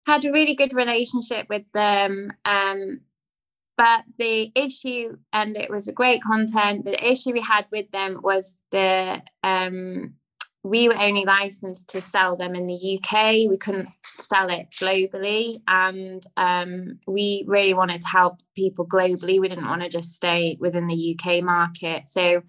had 0.05 0.23
a 0.25 0.31
really 0.31 0.55
good 0.55 0.73
relationship 0.73 1.47
with 1.49 1.63
them. 1.73 2.31
Um, 2.45 3.01
but 3.75 4.05
the 4.17 4.51
issue, 4.55 5.17
and 5.31 5.55
it 5.55 5.69
was 5.69 5.87
a 5.87 5.93
great 5.93 6.23
content, 6.23 6.85
the 6.85 7.11
issue 7.11 7.31
we 7.31 7.41
had 7.41 7.65
with 7.71 7.91
them 7.91 8.21
was 8.23 8.57
the 8.71 9.21
um, 9.43 10.15
we 10.63 10.87
were 10.87 10.97
only 10.97 11.23
licensed 11.25 11.87
to 11.89 12.01
sell 12.01 12.35
them 12.35 12.55
in 12.55 12.67
the 12.67 12.99
UK. 12.99 13.49
We 13.49 13.57
couldn't 13.57 13.89
sell 14.17 14.49
it 14.49 14.67
globally. 14.79 15.61
And 15.67 16.23
um, 16.35 16.99
we 17.07 17.43
really 17.47 17.73
wanted 17.73 18.01
to 18.01 18.07
help 18.07 18.39
people 18.55 18.85
globally. 18.85 19.39
We 19.39 19.47
didn't 19.47 19.69
want 19.69 19.81
to 19.81 19.89
just 19.89 20.13
stay 20.13 20.57
within 20.59 20.87
the 20.87 21.17
UK 21.17 21.43
market. 21.43 22.07
So 22.07 22.41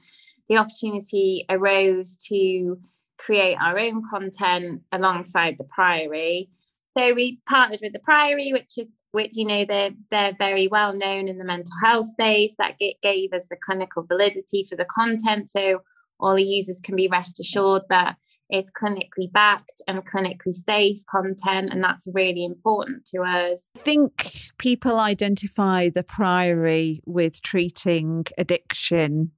the 0.48 0.56
opportunity 0.56 1.44
arose 1.48 2.16
to 2.28 2.78
create 3.18 3.56
our 3.60 3.78
own 3.78 4.02
content 4.08 4.82
alongside 4.92 5.56
the 5.58 5.64
Priory. 5.64 6.48
So 6.96 7.14
we 7.14 7.40
partnered 7.46 7.80
with 7.82 7.92
the 7.92 7.98
Priory, 8.00 8.52
which 8.52 8.78
is 8.78 8.94
which 9.12 9.36
you 9.36 9.46
know 9.46 9.64
they're 9.64 9.90
they're 10.10 10.34
very 10.38 10.68
well 10.68 10.92
known 10.94 11.28
in 11.28 11.38
the 11.38 11.44
mental 11.44 11.72
health 11.82 12.06
space. 12.06 12.56
That 12.56 12.78
gave 13.02 13.32
us 13.32 13.48
the 13.48 13.56
clinical 13.56 14.02
validity 14.02 14.64
for 14.68 14.76
the 14.76 14.84
content. 14.86 15.50
So 15.50 15.82
all 16.20 16.36
the 16.36 16.42
users 16.42 16.80
can 16.80 16.96
be 16.96 17.08
rest 17.08 17.40
assured 17.40 17.82
that 17.88 18.16
it's 18.50 18.70
clinically 18.70 19.30
backed 19.30 19.82
and 19.86 20.06
clinically 20.06 20.54
safe 20.54 20.98
content, 21.10 21.70
and 21.70 21.84
that's 21.84 22.08
really 22.14 22.44
important 22.44 23.04
to 23.06 23.22
us. 23.22 23.70
I 23.76 23.80
think 23.80 24.50
people 24.58 24.98
identify 24.98 25.90
the 25.90 26.02
Priory 26.02 27.02
with 27.04 27.42
treating 27.42 28.24
addiction, 28.38 29.32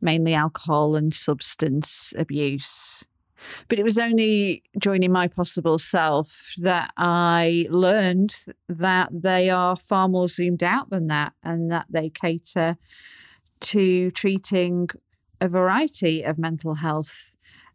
mainly 0.00 0.34
alcohol 0.34 0.96
and 0.96 1.12
substance 1.12 2.14
abuse. 2.16 3.04
But 3.68 3.78
it 3.78 3.84
was 3.84 3.98
only 3.98 4.62
joining 4.78 5.12
my 5.12 5.26
possible 5.28 5.78
self 5.78 6.52
that 6.58 6.92
I 6.96 7.66
learned 7.70 8.34
that 8.68 9.10
they 9.12 9.50
are 9.50 9.76
far 9.76 10.08
more 10.08 10.28
zoomed 10.28 10.62
out 10.62 10.90
than 10.90 11.08
that 11.08 11.32
and 11.42 11.70
that 11.70 11.86
they 11.90 12.08
cater 12.08 12.76
to 13.60 14.10
treating 14.12 14.88
a 15.42 15.48
variety 15.48 16.22
of 16.22 16.38
mental 16.38 16.74
health 16.74 17.32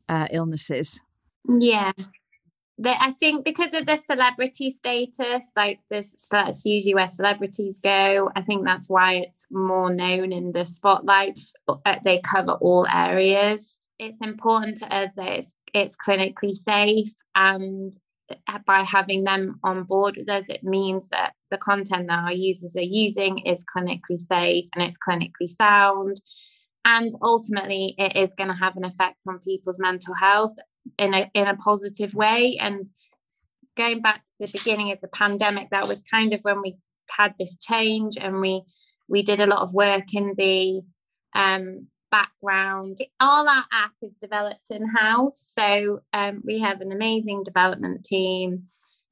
uh, 0.08 0.28
illnesses. 0.32 1.02
Yeah. 1.48 1.92
I 2.82 3.14
think 3.20 3.44
because 3.44 3.74
of 3.74 3.86
the 3.86 3.98
celebrity 3.98 4.70
status, 4.70 5.52
like 5.56 5.80
this, 5.90 6.30
that's 6.32 6.64
usually 6.64 6.96
where 6.96 7.08
celebrities 7.08 7.80
go. 7.84 8.32
I 8.36 8.42
think 8.42 8.64
that's 8.64 8.88
why 8.88 9.16
it's 9.16 9.48
more 9.52 9.92
known 9.94 10.32
in 10.32 10.54
the 10.54 10.64
spotlight. 10.64 11.40
Uh, 11.68 11.96
they 12.06 12.22
cover 12.22 12.54
all 12.54 12.88
areas. 12.94 13.80
It's 14.00 14.22
important 14.22 14.78
to 14.78 14.96
us 14.96 15.12
that 15.18 15.28
it's, 15.28 15.56
it's 15.74 15.98
clinically 15.98 16.54
safe, 16.54 17.12
and 17.36 17.92
uh, 18.48 18.60
by 18.66 18.84
having 18.84 19.24
them 19.24 19.60
on 19.64 19.84
board 19.84 20.16
with 20.16 20.30
us, 20.30 20.48
it 20.48 20.64
means 20.64 21.10
that 21.10 21.34
the 21.50 21.58
content 21.58 22.08
that 22.08 22.20
our 22.26 22.32
users 22.32 22.78
are 22.78 22.82
using 22.82 23.40
is 23.40 23.66
clinically 23.76 24.18
safe 24.18 24.66
and 24.76 24.84
it's 24.84 24.98
clinically 24.98 25.48
sound 25.48 26.22
and 26.88 27.12
ultimately 27.22 27.94
it 27.98 28.16
is 28.16 28.34
going 28.34 28.48
to 28.48 28.56
have 28.56 28.78
an 28.78 28.86
effect 28.86 29.24
on 29.28 29.40
people's 29.40 29.78
mental 29.78 30.16
health 30.16 30.54
in 30.98 31.14
a 31.14 31.30
in 31.34 31.46
a 31.46 31.56
positive 31.58 32.16
way. 32.16 32.58
And 32.60 32.88
going 33.76 34.02
back 34.02 34.24
to 34.24 34.32
the 34.40 34.48
beginning 34.48 34.92
of 34.92 35.02
the 35.02 35.10
pandemic 35.10 35.70
that 35.70 35.88
was 35.88 36.02
kind 36.02 36.34
of 36.34 36.40
when 36.42 36.62
we 36.62 36.78
had 37.12 37.34
this 37.38 37.58
change 37.58 38.18
and 38.18 38.40
we 38.40 38.64
we 39.10 39.22
did 39.22 39.42
a 39.42 39.48
lot 39.48 39.62
of 39.62 39.74
work 39.74 40.14
in 40.14 40.34
the 40.38 40.82
um, 41.36 41.88
background. 42.10 42.98
All 43.20 43.48
our 43.48 43.66
app 43.72 43.92
is 44.02 44.16
developed 44.16 44.72
in 44.72 44.88
house 44.88 45.42
so 45.58 46.00
um, 46.14 46.42
we 46.46 46.60
have 46.60 46.80
an 46.80 46.94
amazing 46.94 47.44
development 47.44 48.06
team 48.06 48.64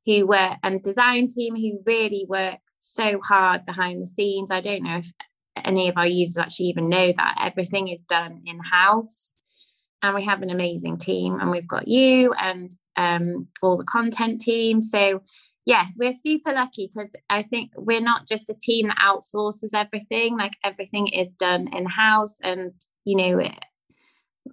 who 0.05 0.25
work 0.25 0.57
and 0.63 0.81
design 0.81 1.27
team 1.27 1.55
who 1.55 1.81
really 1.85 2.25
work 2.29 2.59
so 2.77 3.19
hard 3.21 3.65
behind 3.65 4.01
the 4.01 4.07
scenes. 4.07 4.49
I 4.49 4.61
don't 4.61 4.83
know 4.83 4.97
if 4.97 5.11
any 5.63 5.89
of 5.89 5.97
our 5.97 6.07
users 6.07 6.37
actually 6.37 6.67
even 6.67 6.89
know 6.89 7.13
that 7.15 7.37
everything 7.41 7.87
is 7.87 8.01
done 8.01 8.41
in 8.45 8.59
house 8.59 9.33
and 10.01 10.15
we 10.15 10.23
have 10.23 10.41
an 10.41 10.49
amazing 10.49 10.97
team 10.97 11.39
and 11.39 11.49
we've 11.49 11.67
got 11.67 11.87
you 11.87 12.33
and 12.33 12.75
um, 12.97 13.47
all 13.61 13.77
the 13.77 13.83
content 13.83 14.41
team. 14.41 14.81
So 14.81 15.21
yeah 15.65 15.87
we're 15.97 16.13
super 16.13 16.53
lucky 16.53 16.89
because 16.93 17.11
i 17.29 17.43
think 17.43 17.71
we're 17.75 18.01
not 18.01 18.27
just 18.27 18.49
a 18.49 18.55
team 18.61 18.87
that 18.87 18.97
outsources 18.97 19.73
everything 19.73 20.37
like 20.37 20.53
everything 20.63 21.07
is 21.07 21.33
done 21.35 21.67
in 21.75 21.85
house 21.85 22.37
and 22.43 22.71
you 23.03 23.17
know 23.17 23.41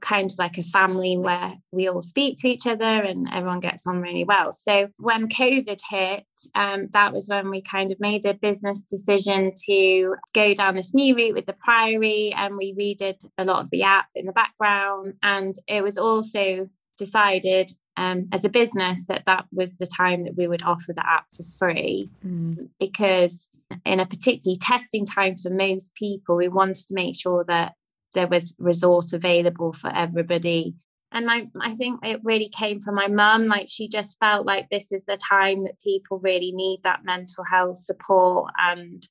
kind 0.00 0.30
of 0.30 0.38
like 0.38 0.58
a 0.58 0.62
family 0.62 1.16
where 1.16 1.54
we 1.70 1.88
all 1.88 2.02
speak 2.02 2.38
to 2.38 2.48
each 2.48 2.66
other 2.66 2.84
and 2.84 3.28
everyone 3.32 3.60
gets 3.60 3.86
on 3.86 4.00
really 4.00 4.24
well. 4.24 4.52
So 4.52 4.88
when 4.98 5.28
COVID 5.28 5.80
hit, 5.88 6.24
um, 6.54 6.88
that 6.92 7.12
was 7.12 7.28
when 7.28 7.50
we 7.50 7.62
kind 7.62 7.92
of 7.92 8.00
made 8.00 8.22
the 8.22 8.34
business 8.34 8.82
decision 8.82 9.52
to 9.66 10.14
go 10.34 10.54
down 10.54 10.74
this 10.74 10.94
new 10.94 11.14
route 11.14 11.34
with 11.34 11.46
the 11.46 11.52
Priory 11.52 12.32
and 12.36 12.56
we 12.56 12.74
redid 12.74 13.24
a 13.38 13.44
lot 13.44 13.60
of 13.60 13.70
the 13.70 13.82
app 13.82 14.06
in 14.14 14.26
the 14.26 14.32
background. 14.32 15.14
And 15.22 15.54
it 15.66 15.82
was 15.82 15.98
also 15.98 16.68
decided 16.96 17.72
um, 17.96 18.28
as 18.32 18.44
a 18.44 18.48
business 18.48 19.06
that 19.08 19.24
that 19.26 19.44
was 19.52 19.76
the 19.76 19.86
time 19.86 20.24
that 20.24 20.36
we 20.36 20.48
would 20.48 20.62
offer 20.62 20.92
the 20.92 21.06
app 21.06 21.26
for 21.36 21.42
free 21.58 22.08
mm. 22.24 22.68
because 22.80 23.48
in 23.84 24.00
a 24.00 24.06
particularly 24.06 24.58
testing 24.58 25.04
time 25.04 25.36
for 25.36 25.50
most 25.50 25.94
people 25.94 26.36
we 26.36 26.48
wanted 26.48 26.86
to 26.88 26.94
make 26.94 27.14
sure 27.14 27.44
that 27.44 27.74
there 28.14 28.28
was 28.28 28.54
resource 28.58 29.12
available 29.12 29.72
for 29.72 29.94
everybody 29.94 30.74
and 31.12 31.26
my 31.26 31.46
i 31.60 31.74
think 31.74 32.00
it 32.02 32.20
really 32.24 32.48
came 32.48 32.80
from 32.80 32.94
my 32.94 33.08
mum 33.08 33.46
like 33.46 33.68
she 33.68 33.88
just 33.88 34.18
felt 34.18 34.46
like 34.46 34.68
this 34.70 34.92
is 34.92 35.04
the 35.04 35.16
time 35.16 35.64
that 35.64 35.80
people 35.80 36.18
really 36.20 36.52
need 36.52 36.80
that 36.84 37.04
mental 37.04 37.44
health 37.44 37.76
support 37.76 38.50
and 38.58 39.08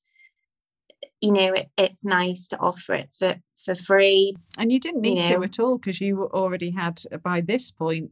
you 1.22 1.32
know 1.32 1.54
it, 1.54 1.70
it's 1.78 2.06
nice 2.06 2.48
to 2.48 2.58
offer 2.58 2.96
it 2.96 3.10
for 3.18 3.36
for 3.64 3.76
free 3.76 4.36
and 4.58 4.72
you 4.72 4.80
didn't 4.80 5.02
need 5.02 5.24
you 5.24 5.30
know. 5.30 5.38
to 5.38 5.44
at 5.44 5.60
all 5.60 5.78
because 5.78 6.02
you 6.02 6.24
already 6.34 6.72
had 6.72 7.02
uh, 7.12 7.18
by 7.18 7.42
this 7.42 7.72
point 7.72 8.12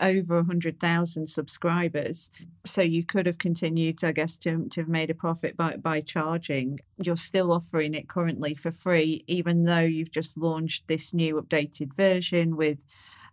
over 0.00 0.36
100,000 0.36 1.28
subscribers. 1.28 2.30
So 2.64 2.82
you 2.82 3.04
could 3.04 3.26
have 3.26 3.38
continued, 3.38 4.02
I 4.04 4.12
guess, 4.12 4.36
to, 4.38 4.68
to 4.68 4.80
have 4.80 4.88
made 4.88 5.10
a 5.10 5.14
profit 5.14 5.56
by, 5.56 5.76
by 5.76 6.00
charging. 6.00 6.80
You're 6.98 7.16
still 7.16 7.52
offering 7.52 7.94
it 7.94 8.08
currently 8.08 8.54
for 8.54 8.70
free, 8.70 9.24
even 9.26 9.64
though 9.64 9.80
you've 9.80 10.10
just 10.10 10.36
launched 10.36 10.86
this 10.86 11.14
new 11.14 11.40
updated 11.40 11.94
version 11.94 12.56
with 12.56 12.84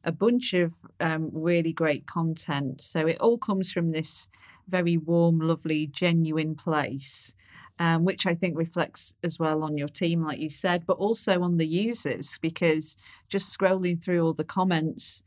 a 0.03 0.11
bunch 0.11 0.53
of 0.53 0.75
um, 0.99 1.29
really 1.33 1.73
great 1.73 2.05
content. 2.05 2.81
So 2.81 3.07
it 3.07 3.19
all 3.19 3.37
comes 3.37 3.71
from 3.71 3.91
this 3.91 4.29
very 4.67 4.97
warm, 4.97 5.39
lovely, 5.39 5.87
genuine 5.87 6.55
place. 6.55 7.33
Um, 7.79 8.05
which 8.05 8.27
I 8.27 8.35
think 8.35 8.55
reflects 8.55 9.15
as 9.23 9.39
well 9.39 9.63
on 9.63 9.79
your 9.79 9.87
team, 9.87 10.23
like 10.23 10.37
you 10.37 10.51
said, 10.51 10.85
but 10.85 10.97
also 10.97 11.41
on 11.41 11.57
the 11.57 11.65
users, 11.65 12.37
because 12.39 12.95
just 13.29 13.57
scrolling 13.57 14.01
through 14.01 14.23
all 14.23 14.33
the 14.33 14.43
comments, 14.43 15.23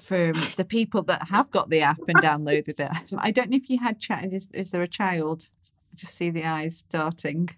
from 0.00 0.32
the 0.56 0.64
people 0.64 1.02
that 1.04 1.28
have 1.28 1.50
got 1.50 1.70
the 1.70 1.80
app 1.80 2.00
and 2.08 2.18
downloaded 2.18 2.80
it. 2.80 2.90
I 3.16 3.30
don't 3.30 3.50
know 3.50 3.56
if 3.56 3.68
you 3.68 3.78
had 3.78 4.00
chat. 4.00 4.32
Is, 4.32 4.48
is 4.52 4.70
there 4.70 4.82
a 4.82 4.88
child? 4.88 5.50
I 5.92 5.96
just 5.96 6.14
see 6.14 6.30
the 6.30 6.44
eyes 6.44 6.82
darting. 6.88 7.50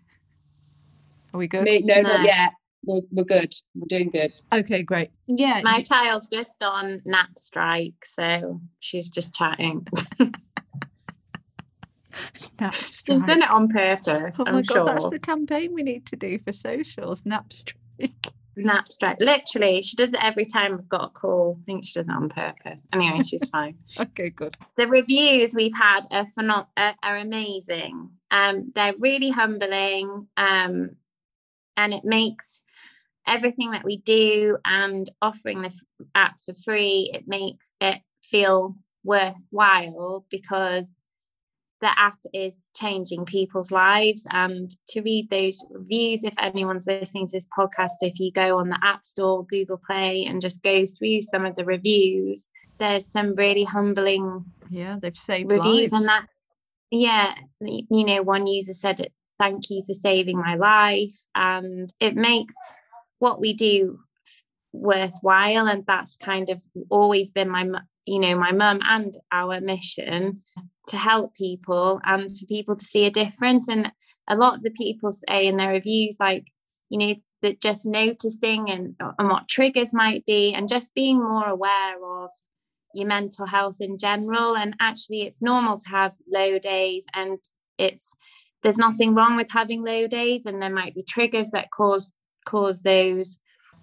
Are 1.33 1.39
we 1.39 1.49
good? 1.49 1.65
Me, 1.65 1.81
no, 1.81 2.01
no, 2.01 2.17
not 2.17 2.25
yet. 2.25 2.53
We're, 2.85 3.03
we're 3.11 3.25
good. 3.25 3.55
We're 3.75 3.87
doing 3.87 4.11
good. 4.11 4.33
Okay, 4.53 4.83
great. 4.83 5.11
Yeah. 5.27 5.61
My 5.63 5.83
child's 5.83 6.29
just 6.29 6.63
on 6.63 7.01
nap 7.05 7.39
strike, 7.39 8.05
so 8.05 8.61
she's 8.81 9.09
just 9.09 9.35
chatting. 9.35 9.87
nap 12.61 12.75
strike. 12.75 13.17
She's 13.17 13.25
done 13.25 13.43
it 13.43 13.51
on 13.51 13.69
purpose. 13.69 14.37
Oh 14.39 14.45
I'm 14.47 14.55
my 14.55 14.63
god, 14.63 14.75
sure. 14.75 14.85
that's 14.85 15.09
the 15.09 15.19
campaign 15.19 15.73
we 15.73 15.83
need 15.83 16.07
to 16.07 16.17
do 16.17 16.39
for 16.39 16.53
socials. 16.53 17.25
Nap 17.25 17.53
strike. 17.53 17.82
Nap 18.57 18.91
strike. 18.91 19.19
Literally, 19.21 19.83
she 19.83 19.97
does 19.97 20.13
it 20.13 20.21
every 20.23 20.45
time 20.45 20.75
I've 20.75 20.89
got 20.89 21.05
a 21.05 21.09
call. 21.09 21.59
I 21.61 21.65
think 21.65 21.85
she 21.85 21.95
does 21.95 22.09
it 22.09 22.13
on 22.13 22.29
purpose. 22.29 22.83
Anyway, 22.93 23.21
she's 23.23 23.49
fine. 23.51 23.77
okay, 23.99 24.31
good. 24.31 24.57
The 24.77 24.87
reviews 24.87 25.55
we've 25.55 25.75
had 25.75 26.03
are 26.11 26.27
phenom- 26.27 26.67
are, 26.77 26.95
are 27.03 27.17
amazing. 27.17 28.11
Um, 28.31 28.73
they're 28.75 28.95
really 28.99 29.31
humbling. 29.31 30.29
Um, 30.37 30.91
and 31.77 31.95
it 31.95 32.05
makes 32.05 32.63
everything 33.27 33.71
that 33.71 33.85
we 33.85 33.99
do 33.99 34.59
and 34.65 35.09
offering 35.21 35.63
the 35.63 35.73
app 36.15 36.41
for 36.41 36.55
free, 36.55 37.11
it 37.15 37.27
makes 37.27 37.75
it 37.81 38.01
feel 38.23 38.77
worthwhile 39.05 40.25
because 40.31 41.02
the 41.83 41.99
app 41.99 42.19
is 42.33 42.71
changing 42.75 43.27
people's 43.27 43.71
lives. 43.71 44.27
And 44.31 44.75
to 44.89 45.03
read 45.03 45.29
those 45.29 45.63
reviews, 45.71 46.25
if 46.25 46.35
anyone's 46.39 46.87
listening 46.87 47.27
to 47.27 47.33
this 47.33 47.47
podcast, 47.59 47.91
if 48.01 48.19
you 48.19 48.33
go 48.33 48.57
on 48.57 48.71
the 48.71 48.79
App 48.83 49.05
Store, 49.05 49.45
Google 49.45 49.81
Play, 49.85 50.25
and 50.25 50.41
just 50.41 50.63
go 50.63 50.87
through 50.87 51.21
some 51.23 51.45
of 51.45 51.57
the 51.57 51.65
reviews, 51.67 52.49
there's 52.79 53.07
some 53.07 53.35
really 53.37 53.65
humbling 53.65 54.45
yeah 54.69 54.97
they've 55.01 55.17
saved 55.17 55.51
reviews 55.51 55.93
lives. 55.93 55.93
and 55.93 56.09
that 56.09 56.27
yeah 56.91 57.35
you 57.61 58.05
know 58.05 58.23
one 58.23 58.47
user 58.47 58.73
said 58.73 58.99
it 58.99 59.13
thank 59.39 59.71
you 59.71 59.83
for 59.87 59.95
saving 59.95 60.37
my 60.37 60.57
life 60.57 61.15
and 61.35 61.93
it 62.01 62.17
makes 62.17 62.57
what 63.21 63.41
we 63.41 63.55
do 63.55 64.01
worthwhile 64.73 65.69
and 65.69 65.85
that's 65.87 66.17
kind 66.17 66.51
of 66.51 66.61
always 66.91 67.31
been 67.31 67.49
my 67.49 67.65
you 68.05 68.19
know 68.19 68.37
my 68.37 68.51
mum 68.51 68.81
and 68.83 69.17
our 69.31 69.61
mission 69.61 70.41
to 70.89 70.97
help 70.97 71.35
people 71.35 72.01
and 72.05 72.37
for 72.37 72.47
people 72.47 72.75
to 72.75 72.85
see 72.85 73.05
a 73.07 73.11
difference. 73.11 73.69
And 73.69 73.93
a 74.29 74.37
lot 74.37 74.55
of 74.55 74.63
the 74.63 74.71
people 74.71 75.13
say 75.13 75.47
in 75.47 75.57
their 75.57 75.71
reviews 75.71 76.17
like 76.21 76.47
you 76.89 76.99
know 76.99 77.15
that 77.43 77.61
just 77.61 77.87
noticing 77.87 78.71
and, 78.71 78.95
and 79.19 79.29
what 79.29 79.49
triggers 79.49 79.93
might 79.93 80.25
be 80.27 80.55
and 80.55 80.69
just 80.69 80.95
being 80.95 81.19
more 81.19 81.49
aware 81.49 81.97
of 82.05 82.31
your 82.95 83.07
mental 83.07 83.47
health 83.47 83.79
in 83.81 83.99
general. 83.99 84.57
And 84.57 84.77
actually 84.81 85.23
it's 85.23 85.43
normal 85.43 85.77
to 85.79 85.89
have 85.89 86.15
low 86.31 86.59
days 86.59 87.05
and 87.15 87.39
it's 87.79 88.13
there's 88.63 88.79
nothing 88.79 89.15
wrong 89.15 89.37
with 89.37 89.51
having 89.51 89.83
low 89.83 90.07
days 90.07 90.47
and 90.47 90.63
there 90.63 90.71
might 90.71 90.95
be 90.95 91.03
triggers 91.03 91.51
that 91.51 91.71
cause 91.71 92.13
cause 92.45 92.83
those. 92.83 93.39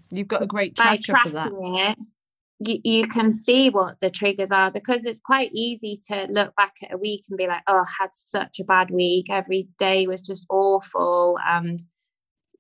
You've 0.10 0.28
got 0.28 0.42
a 0.42 0.48
great 0.48 0.76
by 0.76 0.98
tracker 0.98 1.30
for 1.30 1.36
that. 1.36 1.52
it 1.52 1.98
you, 2.60 2.80
you 2.84 3.08
can 3.08 3.34
see 3.34 3.70
what 3.70 4.00
the 4.02 4.10
triggers 4.10 4.52
are 4.52 4.70
because 4.70 5.06
it's 5.06 5.20
quite 5.20 5.52
easy 5.54 5.98
to 6.08 6.28
look 6.30 6.56
back 6.56 6.76
at 6.84 6.94
a 6.94 6.98
week 6.98 7.24
and 7.30 7.38
be 7.38 7.48
like 7.48 7.64
oh 7.68 7.80
I 7.80 7.92
had 8.00 8.10
such 8.14 8.60
a 8.60 8.66
bad 8.66 8.92
week. 8.92 9.28
Every 9.30 9.70
day 9.78 10.08
was 10.08 10.22
just 10.22 10.46
awful. 10.50 11.40
And 11.46 11.82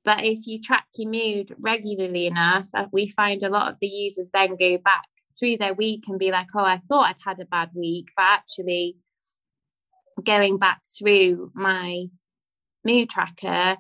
but 0.06 0.24
if 0.24 0.48
you 0.48 0.62
track 0.62 0.86
your 0.96 1.12
mood 1.12 1.54
regularly 1.60 2.28
enough 2.28 2.70
uh, 2.74 2.86
we 2.94 3.08
find 3.08 3.44
a 3.44 3.50
lot 3.50 3.72
of 3.72 3.78
the 3.80 3.88
users 3.88 4.32
then 4.34 4.56
go 4.56 4.78
back 4.78 5.06
through 5.38 5.58
their 5.58 5.74
week 5.74 6.06
and 6.08 6.18
be 6.18 6.32
like 6.32 6.48
oh 6.56 6.64
I 6.64 6.82
thought 6.88 7.10
I'd 7.10 7.16
had 7.24 7.40
a 7.42 7.46
bad 7.46 7.70
week 7.76 8.08
but 8.16 8.24
actually 8.24 8.96
going 10.24 10.58
back 10.58 10.82
through 10.98 11.52
my 11.54 12.06
mood 12.86 13.10
tracker 13.10 13.78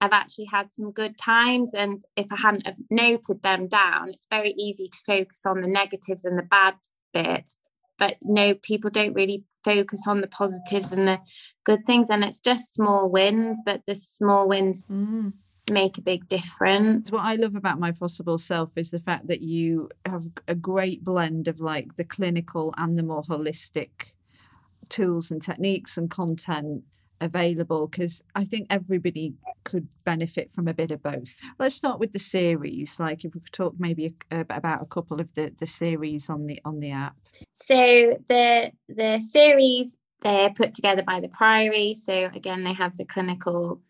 I've 0.00 0.12
actually 0.12 0.46
had 0.46 0.72
some 0.72 0.92
good 0.92 1.16
times. 1.16 1.72
And 1.74 2.02
if 2.16 2.26
I 2.30 2.36
hadn't 2.36 2.66
have 2.66 2.76
noted 2.90 3.42
them 3.42 3.66
down, 3.66 4.10
it's 4.10 4.26
very 4.30 4.50
easy 4.50 4.88
to 4.88 4.98
focus 5.06 5.42
on 5.46 5.62
the 5.62 5.68
negatives 5.68 6.24
and 6.24 6.38
the 6.38 6.42
bad 6.42 6.74
bit. 7.12 7.50
But 7.98 8.16
no, 8.22 8.54
people 8.54 8.90
don't 8.90 9.14
really 9.14 9.44
focus 9.64 10.02
on 10.06 10.20
the 10.20 10.26
positives 10.26 10.92
and 10.92 11.08
the 11.08 11.18
good 11.64 11.84
things. 11.86 12.10
And 12.10 12.22
it's 12.22 12.40
just 12.40 12.74
small 12.74 13.10
wins, 13.10 13.60
but 13.64 13.82
the 13.86 13.94
small 13.94 14.48
wins 14.48 14.84
mm. 14.84 15.32
make 15.70 15.96
a 15.96 16.02
big 16.02 16.28
difference. 16.28 17.10
What 17.10 17.24
I 17.24 17.36
love 17.36 17.56
about 17.56 17.80
my 17.80 17.92
possible 17.92 18.36
self 18.36 18.76
is 18.76 18.90
the 18.90 19.00
fact 19.00 19.28
that 19.28 19.40
you 19.40 19.88
have 20.04 20.28
a 20.46 20.54
great 20.54 21.04
blend 21.04 21.48
of 21.48 21.58
like 21.58 21.96
the 21.96 22.04
clinical 22.04 22.74
and 22.76 22.98
the 22.98 23.02
more 23.02 23.22
holistic 23.22 24.12
tools 24.90 25.30
and 25.30 25.42
techniques 25.42 25.96
and 25.96 26.10
content 26.10 26.84
available 27.20 27.86
because 27.88 28.22
I 28.34 28.44
think 28.44 28.66
everybody 28.70 29.34
could 29.66 29.88
benefit 30.04 30.50
from 30.50 30.68
a 30.68 30.74
bit 30.74 30.90
of 30.90 31.02
both. 31.02 31.38
Let's 31.58 31.74
start 31.74 31.98
with 31.98 32.12
the 32.12 32.18
series. 32.18 32.98
Like 32.98 33.24
if 33.24 33.34
we 33.34 33.40
could 33.40 33.52
talk 33.52 33.74
maybe 33.78 34.14
a, 34.30 34.40
about 34.48 34.82
a 34.82 34.86
couple 34.86 35.20
of 35.20 35.34
the 35.34 35.52
the 35.58 35.66
series 35.66 36.30
on 36.30 36.46
the 36.46 36.60
on 36.64 36.80
the 36.80 36.92
app. 36.92 37.16
So 37.52 37.74
the 38.28 38.70
the 38.88 39.20
series 39.20 39.98
they're 40.22 40.50
put 40.50 40.72
together 40.72 41.02
by 41.02 41.20
the 41.20 41.28
Priory. 41.28 41.94
So 41.94 42.30
again, 42.32 42.64
they 42.64 42.72
have 42.72 42.96
the 42.96 43.04
clinical 43.04 43.82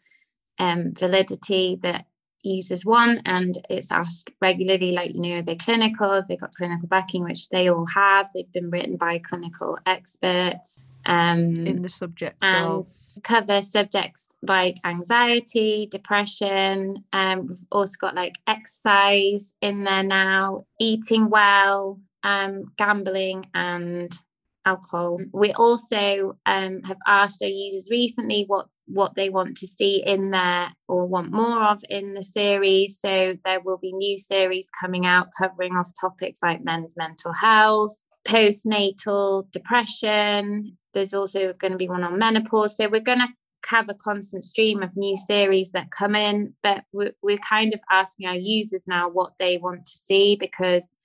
um, 0.58 0.92
validity 0.94 1.78
that 1.82 2.06
users 2.42 2.84
want, 2.84 3.20
and 3.26 3.58
it's 3.68 3.92
asked 3.92 4.30
regularly, 4.40 4.92
like 4.92 5.14
you 5.14 5.20
know, 5.20 5.42
they're 5.42 5.56
clinical, 5.56 6.22
they 6.26 6.36
got 6.36 6.54
clinical 6.54 6.88
backing, 6.88 7.22
which 7.24 7.48
they 7.50 7.68
all 7.68 7.86
have. 7.94 8.30
They've 8.34 8.50
been 8.52 8.70
written 8.70 8.96
by 8.96 9.18
clinical 9.18 9.78
experts. 9.86 10.82
Um, 11.04 11.54
in 11.54 11.82
the 11.82 11.88
subject 11.88 12.44
of 12.44 12.88
cover 13.22 13.62
subjects 13.62 14.28
like 14.42 14.76
anxiety, 14.84 15.88
depression. 15.90 17.04
Um, 17.12 17.46
we've 17.48 17.66
also 17.70 17.94
got 18.00 18.14
like 18.14 18.36
exercise 18.46 19.54
in 19.60 19.84
there 19.84 20.02
now, 20.02 20.66
eating 20.80 21.30
well, 21.30 22.00
um, 22.22 22.72
gambling, 22.76 23.46
and 23.54 24.12
alcohol. 24.64 25.20
We 25.32 25.52
also 25.52 26.36
um, 26.44 26.82
have 26.82 26.98
asked 27.06 27.42
our 27.42 27.48
users 27.48 27.88
recently 27.90 28.44
what 28.46 28.66
what 28.88 29.16
they 29.16 29.30
want 29.30 29.56
to 29.56 29.66
see 29.66 30.02
in 30.06 30.30
there 30.30 30.68
or 30.86 31.06
want 31.06 31.32
more 31.32 31.60
of 31.60 31.82
in 31.90 32.14
the 32.14 32.22
series. 32.22 33.00
So 33.00 33.36
there 33.44 33.60
will 33.60 33.78
be 33.78 33.92
new 33.92 34.16
series 34.16 34.70
coming 34.80 35.06
out 35.06 35.28
covering 35.36 35.72
off 35.74 35.90
topics 36.00 36.40
like 36.42 36.62
men's 36.62 36.96
mental 36.96 37.32
health, 37.32 37.96
postnatal 38.26 39.50
depression, 39.52 40.76
there's 40.94 41.14
also 41.14 41.52
going 41.54 41.72
to 41.72 41.78
be 41.78 41.88
one 41.88 42.04
on 42.04 42.18
menopause. 42.18 42.76
So 42.76 42.88
we're 42.88 43.00
going 43.00 43.20
to 43.20 43.28
have 43.66 43.88
a 43.88 43.94
constant 43.94 44.44
stream 44.44 44.82
of 44.82 44.96
new 44.96 45.16
series 45.16 45.72
that 45.72 45.90
come 45.90 46.14
in, 46.14 46.54
but 46.62 46.84
we're, 46.92 47.12
we're 47.22 47.38
kind 47.38 47.74
of 47.74 47.80
asking 47.90 48.26
our 48.26 48.34
users 48.34 48.84
now 48.86 49.08
what 49.08 49.32
they 49.38 49.58
want 49.58 49.86
to 49.86 49.98
see 49.98 50.36
because 50.38 50.96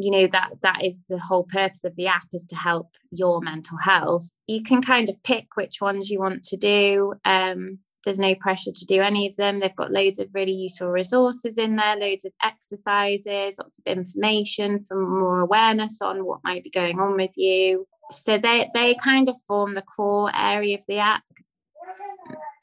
you 0.00 0.12
know 0.12 0.28
that 0.28 0.50
that 0.62 0.84
is 0.84 1.00
the 1.08 1.18
whole 1.18 1.44
purpose 1.44 1.82
of 1.82 1.96
the 1.96 2.06
app 2.06 2.26
is 2.32 2.46
to 2.46 2.54
help 2.54 2.86
your 3.10 3.40
mental 3.40 3.76
health 3.78 4.28
you 4.46 4.62
can 4.62 4.80
kind 4.80 5.08
of 5.08 5.20
pick 5.24 5.46
which 5.56 5.80
ones 5.80 6.08
you 6.08 6.20
want 6.20 6.44
to 6.44 6.56
do 6.56 7.14
um, 7.24 7.80
there's 8.04 8.18
no 8.18 8.34
pressure 8.36 8.72
to 8.72 8.86
do 8.86 9.02
any 9.02 9.28
of 9.28 9.36
them. 9.36 9.60
They've 9.60 9.74
got 9.74 9.90
loads 9.90 10.18
of 10.18 10.28
really 10.32 10.52
useful 10.52 10.88
resources 10.88 11.58
in 11.58 11.76
there 11.76 11.96
loads 11.96 12.24
of 12.24 12.32
exercises 12.42 13.58
lots 13.58 13.78
of 13.78 13.86
information 13.86 14.78
for 14.78 14.96
more 14.96 15.40
awareness 15.40 16.00
on 16.00 16.24
what 16.24 16.40
might 16.44 16.64
be 16.64 16.70
going 16.70 17.00
on 17.00 17.16
with 17.16 17.36
you. 17.36 17.86
So 18.10 18.38
they 18.38 18.70
they 18.72 18.94
kind 18.94 19.28
of 19.28 19.36
form 19.46 19.74
the 19.74 19.82
core 19.82 20.30
area 20.34 20.76
of 20.76 20.84
the 20.86 20.98
app. 20.98 21.24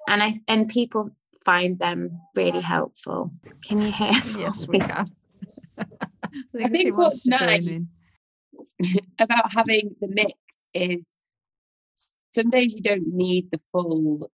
And 0.08 0.24
i 0.24 0.40
and 0.48 0.70
people 0.70 1.12
find 1.44 1.78
them 1.78 2.20
really 2.36 2.62
helpful. 2.62 3.32
Can 3.64 3.82
you 3.82 3.92
hear 3.92 4.14
yes 4.38 4.68
we 4.68 4.80
can. 4.80 5.06
I 5.78 5.84
think, 6.54 6.66
I 6.66 6.70
think 6.70 6.98
what's 6.98 7.26
nice 7.26 7.94
about 9.20 9.54
having 9.54 9.96
the 10.02 10.08
mix 10.08 10.68
is 10.74 11.14
some 12.34 12.50
days 12.50 12.76
you 12.76 12.82
don't 12.82 13.08
need 13.08 13.50
the 13.52 13.60
full 13.72 14.32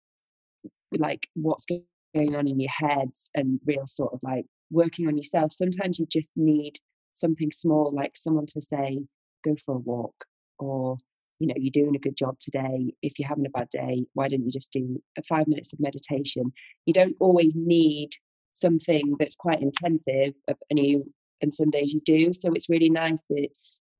like 0.96 1.28
what's 1.34 1.66
going 1.66 2.34
on 2.34 2.48
in 2.48 2.58
your 2.60 2.70
head 2.70 3.10
and 3.34 3.60
real 3.66 3.86
sort 3.86 4.12
of 4.12 4.20
like 4.22 4.46
working 4.70 5.06
on 5.06 5.16
yourself 5.16 5.52
sometimes 5.52 5.98
you 5.98 6.06
just 6.10 6.36
need 6.36 6.74
something 7.12 7.50
small 7.50 7.92
like 7.94 8.12
someone 8.16 8.46
to 8.46 8.60
say 8.60 9.00
go 9.44 9.54
for 9.64 9.76
a 9.76 9.78
walk 9.78 10.24
or 10.58 10.96
you 11.38 11.46
know 11.46 11.54
you're 11.56 11.70
doing 11.70 11.94
a 11.94 12.00
good 12.00 12.16
job 12.16 12.36
today. 12.38 12.92
If 13.02 13.18
you're 13.18 13.28
having 13.28 13.46
a 13.46 13.50
bad 13.50 13.68
day 13.70 14.04
why 14.14 14.28
don't 14.28 14.44
you 14.44 14.50
just 14.50 14.72
do 14.72 15.00
five 15.28 15.46
minutes 15.46 15.72
of 15.72 15.80
meditation? 15.80 16.52
You 16.86 16.92
don't 16.92 17.16
always 17.20 17.54
need 17.54 18.10
something 18.52 19.14
that's 19.18 19.36
quite 19.36 19.62
intensive 19.62 20.34
and 20.70 20.78
you 20.78 21.12
and 21.40 21.54
some 21.54 21.70
days 21.70 21.94
you 21.94 22.00
do 22.04 22.32
so 22.32 22.52
it's 22.52 22.68
really 22.68 22.90
nice 22.90 23.24
that 23.28 23.48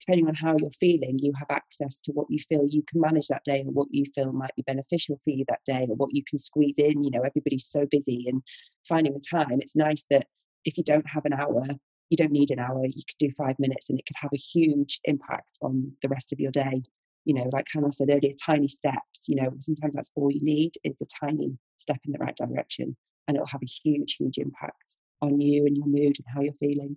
depending 0.00 0.28
on 0.28 0.34
how 0.34 0.56
you're 0.58 0.70
feeling 0.70 1.18
you 1.18 1.32
have 1.38 1.50
access 1.50 2.00
to 2.00 2.12
what 2.12 2.26
you 2.30 2.38
feel 2.38 2.66
you 2.68 2.82
can 2.88 3.00
manage 3.00 3.28
that 3.28 3.44
day 3.44 3.62
or 3.66 3.72
what 3.72 3.88
you 3.90 4.04
feel 4.14 4.32
might 4.32 4.54
be 4.56 4.62
beneficial 4.62 5.18
for 5.24 5.30
you 5.30 5.44
that 5.48 5.60
day 5.66 5.86
or 5.88 5.96
what 5.96 6.14
you 6.14 6.22
can 6.28 6.38
squeeze 6.38 6.78
in. 6.78 7.02
You 7.02 7.10
know 7.10 7.22
everybody's 7.22 7.66
so 7.66 7.86
busy 7.90 8.26
and 8.28 8.42
finding 8.88 9.14
the 9.14 9.20
time. 9.20 9.60
It's 9.60 9.76
nice 9.76 10.04
that 10.10 10.26
if 10.64 10.76
you 10.78 10.84
don't 10.84 11.08
have 11.08 11.24
an 11.24 11.32
hour 11.32 11.66
you 12.10 12.16
don't 12.16 12.32
need 12.32 12.50
an 12.50 12.58
hour 12.58 12.86
you 12.86 13.02
could 13.06 13.18
do 13.18 13.30
five 13.32 13.58
minutes 13.58 13.90
and 13.90 13.98
it 13.98 14.06
could 14.06 14.16
have 14.20 14.32
a 14.32 14.38
huge 14.38 15.00
impact 15.04 15.58
on 15.62 15.92
the 16.02 16.08
rest 16.08 16.32
of 16.32 16.40
your 16.40 16.52
day. 16.52 16.82
You 17.24 17.34
know 17.34 17.50
like 17.52 17.66
hannah 17.72 17.92
said 17.92 18.08
earlier 18.10 18.32
tiny 18.42 18.68
steps 18.68 19.28
you 19.28 19.36
know 19.36 19.50
sometimes 19.60 19.94
that's 19.94 20.10
all 20.14 20.30
you 20.30 20.40
need 20.42 20.72
is 20.84 21.02
a 21.02 21.26
tiny 21.26 21.58
step 21.76 21.98
in 22.06 22.12
the 22.12 22.18
right 22.18 22.36
direction 22.36 22.96
and 23.26 23.36
it'll 23.36 23.46
have 23.48 23.62
a 23.62 23.66
huge 23.66 24.16
huge 24.18 24.38
impact 24.38 24.96
on 25.20 25.40
you 25.40 25.66
and 25.66 25.76
your 25.76 25.86
mood 25.86 26.16
and 26.16 26.26
how 26.34 26.40
you're 26.40 26.54
feeling 26.54 26.96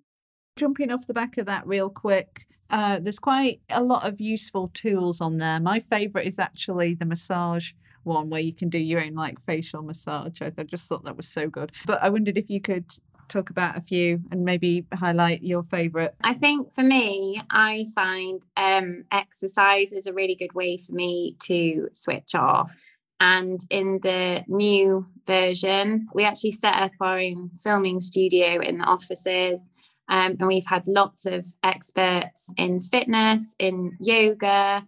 jumping 0.55 0.91
off 0.91 1.07
the 1.07 1.13
back 1.13 1.37
of 1.37 1.45
that 1.45 1.65
real 1.65 1.89
quick 1.89 2.47
uh, 2.69 2.99
there's 2.99 3.19
quite 3.19 3.59
a 3.69 3.83
lot 3.83 4.07
of 4.07 4.21
useful 4.21 4.71
tools 4.73 5.21
on 5.21 5.37
there 5.37 5.59
my 5.59 5.79
favorite 5.79 6.27
is 6.27 6.39
actually 6.39 6.93
the 6.93 7.05
massage 7.05 7.71
one 8.03 8.29
where 8.29 8.41
you 8.41 8.53
can 8.53 8.69
do 8.69 8.77
your 8.77 9.01
own 9.01 9.13
like 9.13 9.39
facial 9.39 9.81
massage 9.81 10.41
I, 10.41 10.49
just 10.63 10.87
thought 10.87 11.03
that 11.05 11.17
was 11.17 11.27
so 11.27 11.49
good 11.49 11.71
but 11.85 12.01
i 12.01 12.09
wondered 12.09 12.37
if 12.37 12.49
you 12.49 12.61
could 12.61 12.85
talk 13.31 13.49
about 13.49 13.77
a 13.77 13.81
few 13.81 14.21
and 14.31 14.43
maybe 14.43 14.85
highlight 14.93 15.41
your 15.41 15.63
favorite? 15.63 16.13
I 16.23 16.33
think 16.33 16.71
for 16.71 16.83
me, 16.83 17.41
I 17.49 17.85
find 17.95 18.43
um, 18.57 19.05
exercise 19.11 19.93
is 19.93 20.05
a 20.05 20.13
really 20.13 20.35
good 20.35 20.53
way 20.53 20.77
for 20.77 20.91
me 20.91 21.37
to 21.43 21.87
switch 21.93 22.35
off. 22.35 22.75
And 23.19 23.61
in 23.69 23.99
the 24.01 24.43
new 24.47 25.05
version, 25.25 26.07
we 26.13 26.25
actually 26.25 26.53
set 26.53 26.75
up 26.75 26.91
our 26.99 27.19
own 27.19 27.51
filming 27.63 27.99
studio 27.99 28.59
in 28.61 28.79
the 28.79 28.83
offices. 28.83 29.69
Um, 30.09 30.35
and 30.39 30.47
we've 30.47 30.65
had 30.65 30.87
lots 30.87 31.25
of 31.25 31.45
experts 31.63 32.51
in 32.57 32.79
fitness, 32.79 33.55
in 33.59 33.91
yoga, 33.99 34.85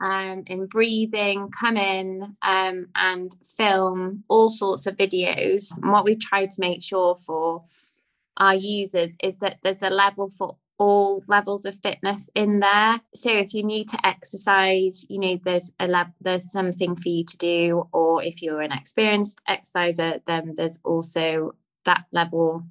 um, 0.00 0.44
in 0.46 0.66
breathing 0.66 1.50
come 1.50 1.76
in 1.76 2.36
um, 2.42 2.86
and 2.94 3.34
film 3.56 4.24
all 4.28 4.50
sorts 4.50 4.86
of 4.86 4.96
videos. 4.96 5.76
And 5.82 5.90
what 5.90 6.04
we 6.04 6.16
try 6.16 6.46
to 6.46 6.60
make 6.60 6.82
sure 6.82 7.16
for 7.16 7.64
our 8.36 8.54
users 8.54 9.16
is 9.22 9.38
that 9.38 9.58
there's 9.62 9.82
a 9.82 9.90
level 9.90 10.28
for 10.28 10.56
all 10.78 11.24
levels 11.26 11.64
of 11.64 11.74
fitness 11.82 12.30
in 12.34 12.60
there. 12.60 13.00
So 13.14 13.30
if 13.30 13.52
you 13.52 13.64
need 13.64 13.88
to 13.88 14.06
exercise, 14.06 15.04
you 15.08 15.18
know 15.18 15.38
there's 15.42 15.72
a 15.80 15.88
lab, 15.88 16.12
there's 16.20 16.52
something 16.52 16.94
for 16.94 17.08
you 17.08 17.24
to 17.24 17.36
do, 17.36 17.88
or 17.92 18.22
if 18.22 18.42
you're 18.42 18.60
an 18.60 18.72
experienced 18.72 19.42
exerciser, 19.48 20.20
then 20.26 20.54
there's 20.56 20.78
also 20.84 21.54
that 21.84 22.04
level. 22.12 22.64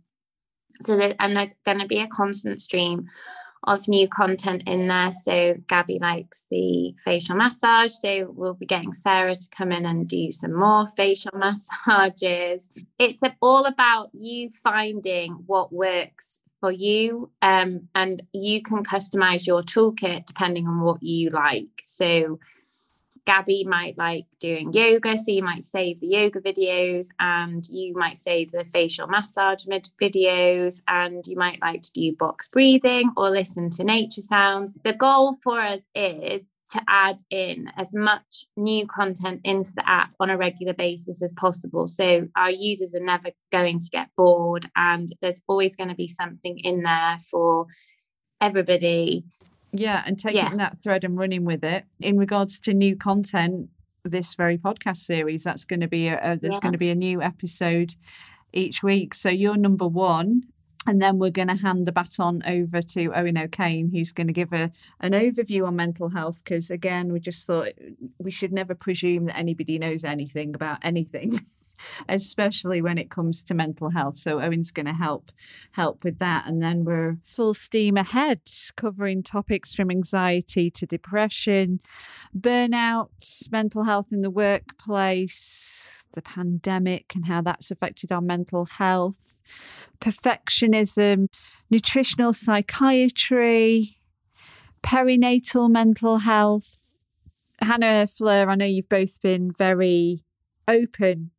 So 0.82 0.96
that 0.98 1.16
and 1.20 1.36
there's 1.36 1.56
going 1.66 1.80
to 1.80 1.88
be 1.88 2.00
a 2.00 2.08
constant 2.08 2.62
stream 2.62 3.08
of 3.64 3.88
new 3.88 4.08
content 4.08 4.64
in 4.66 4.88
there. 4.88 5.12
So 5.12 5.56
Gabby 5.68 6.00
likes 6.00 6.46
the 6.50 6.96
facial 7.04 7.36
massage. 7.36 7.92
So 7.92 8.32
we'll 8.34 8.54
be 8.54 8.66
getting 8.66 8.94
Sarah 8.94 9.36
to 9.36 9.50
come 9.52 9.72
in 9.72 9.86
and 9.86 10.08
do 10.08 10.32
some 10.32 10.54
more 10.54 10.88
facial 10.96 11.32
massages. 11.36 12.70
It's 12.98 13.22
all 13.42 13.66
about 13.66 14.10
you 14.14 14.50
finding 14.52 15.34
what 15.48 15.74
works 15.74 16.40
for 16.60 16.72
you 16.72 17.30
um, 17.42 17.88
and 17.94 18.24
you 18.34 18.62
can 18.64 18.84
customize 18.84 19.46
your 19.46 19.62
toolkit 19.62 20.26
depending 20.26 20.68
on 20.68 20.82
what 20.82 21.02
you 21.04 21.30
like. 21.30 21.68
So 21.84 22.40
Gabby 23.28 23.66
might 23.66 23.98
like 23.98 24.24
doing 24.40 24.72
yoga, 24.72 25.18
so 25.18 25.32
you 25.32 25.44
might 25.44 25.66
save 25.66 26.00
the 26.00 26.08
yoga 26.08 26.40
videos 26.40 27.08
and 27.20 27.68
you 27.70 27.94
might 27.94 28.18
save 28.18 28.52
the 28.52 28.64
facial 28.64 29.06
massage 29.06 29.66
videos 30.02 30.82
and 30.88 31.28
you 31.28 31.36
might 31.36 31.62
like 31.62 31.82
to 31.82 31.92
do 31.92 32.16
box 32.16 32.48
breathing 32.48 33.12
or 33.18 33.30
listen 33.30 33.70
to 33.72 33.84
nature 33.84 34.22
sounds. 34.22 34.74
The 34.86 34.94
goal 34.94 35.36
for 35.44 35.60
us 35.60 35.82
is 35.94 36.54
to 36.72 36.82
add 36.88 37.18
in 37.30 37.70
as 37.76 37.94
much 37.94 38.46
new 38.56 38.88
content 38.88 39.42
into 39.44 39.74
the 39.74 39.88
app 39.88 40.12
on 40.22 40.30
a 40.30 40.38
regular 40.38 40.74
basis 40.74 41.22
as 41.22 41.34
possible. 41.34 41.90
So 41.90 42.30
our 42.38 42.52
users 42.52 42.96
are 42.96 43.04
never 43.04 43.32
going 43.52 43.82
to 43.82 43.90
get 43.90 44.08
bored 44.16 44.70
and 44.78 45.10
there's 45.20 45.42
always 45.48 45.76
going 45.76 45.90
to 45.90 45.96
be 45.96 46.08
something 46.08 46.60
in 46.60 46.84
there 46.84 47.18
for 47.30 47.66
everybody 48.40 49.26
yeah, 49.72 50.04
and 50.06 50.20
taking 50.20 50.38
yeah. 50.38 50.56
that 50.56 50.82
thread 50.82 51.04
and 51.04 51.18
running 51.18 51.46
with 51.46 51.64
it. 51.64 51.86
In 52.00 52.18
regards 52.18 52.60
to 52.62 52.74
new 52.74 52.96
content, 52.96 53.70
this 54.04 54.36
very 54.36 54.58
podcast 54.58 54.98
series, 54.98 55.44
that's 55.44 55.66
going 55.66 55.82
to 55.82 55.88
be 55.88 56.08
a, 56.08 56.34
a 56.34 56.38
there's 56.38 56.56
yeah. 56.56 56.60
going 56.62 56.74
to 56.74 56.78
be 56.78 56.90
a 56.90 56.96
new 56.96 57.22
episode 57.22 57.96
each 58.54 58.84
week. 58.84 59.14
So 59.14 59.30
you're 59.30 59.58
number 59.58 59.88
one. 59.88 60.44
And 60.86 61.02
then 61.02 61.20
we're 61.20 61.32
going 61.32 61.50
to 61.50 61.56
hand 61.56 61.86
the 61.86 61.92
baton 61.92 62.42
over 62.48 62.82
to 62.82 63.12
Owen 63.12 63.38
O'Kane, 63.38 63.92
who's 63.92 64.14
going 64.14 64.28
to 64.28 64.34
give 64.34 64.54
a, 64.54 64.72
an 65.02 65.12
overview 65.12 65.68
on 65.68 65.76
mental 65.76 66.08
health. 66.08 66.42
Because 66.42 66.72
again, 66.72 67.12
we 67.12 67.20
just 67.20 67.46
thought 67.46 67.74
we 68.20 68.32
should 68.32 68.54
never 68.54 68.74
presume 68.74 69.26
that 69.26 69.38
anybody 69.38 69.80
knows 69.80 70.06
anything 70.06 70.56
about 70.56 70.78
anything. 70.84 71.42
especially 72.08 72.82
when 72.82 72.98
it 72.98 73.10
comes 73.10 73.44
to 73.44 73.54
mental 73.54 73.90
health. 73.90 74.18
So 74.18 74.40
Owen's 74.40 74.72
going 74.72 74.86
to 74.86 74.94
help 74.94 75.32
help 75.72 76.04
with 76.04 76.20
that, 76.20 76.46
and 76.48 76.62
then 76.62 76.84
we're 76.84 77.18
full 77.32 77.54
steam 77.54 77.98
ahead, 77.98 78.42
covering 78.76 79.24
topics 79.24 79.74
from 79.74 79.92
anxiety 79.92 80.70
to 80.72 80.86
depression, 80.86 81.80
burnout, 82.38 83.10
mental 83.52 83.84
health 83.84 84.12
in 84.12 84.22
the 84.22 84.32
workplace, 84.32 86.04
the 86.14 86.22
pandemic, 86.22 87.14
and 87.16 87.26
how 87.26 87.42
that's 87.42 87.72
affected 87.72 88.12
our 88.12 88.22
mental 88.22 88.66
health, 88.66 89.40
perfectionism, 90.00 91.28
nutritional 91.70 92.34
psychiatry. 92.34 93.94
Perinatal 94.84 95.70
mental 95.70 96.20
health. 96.20 96.78
Hannah 97.60 98.08
Fleur, 98.08 98.50
I 98.50 98.56
know 98.56 98.66
you've 98.66 98.88
both 98.88 99.22
been 99.22 99.52
very 99.52 100.24
open 100.68 101.32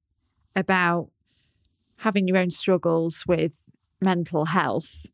about 0.59 1.09
having 1.99 2.29
your 2.29 2.37
own 2.37 2.51
struggles 2.51 3.25
with 3.27 3.59
mental 4.01 4.47
health. 4.47 5.07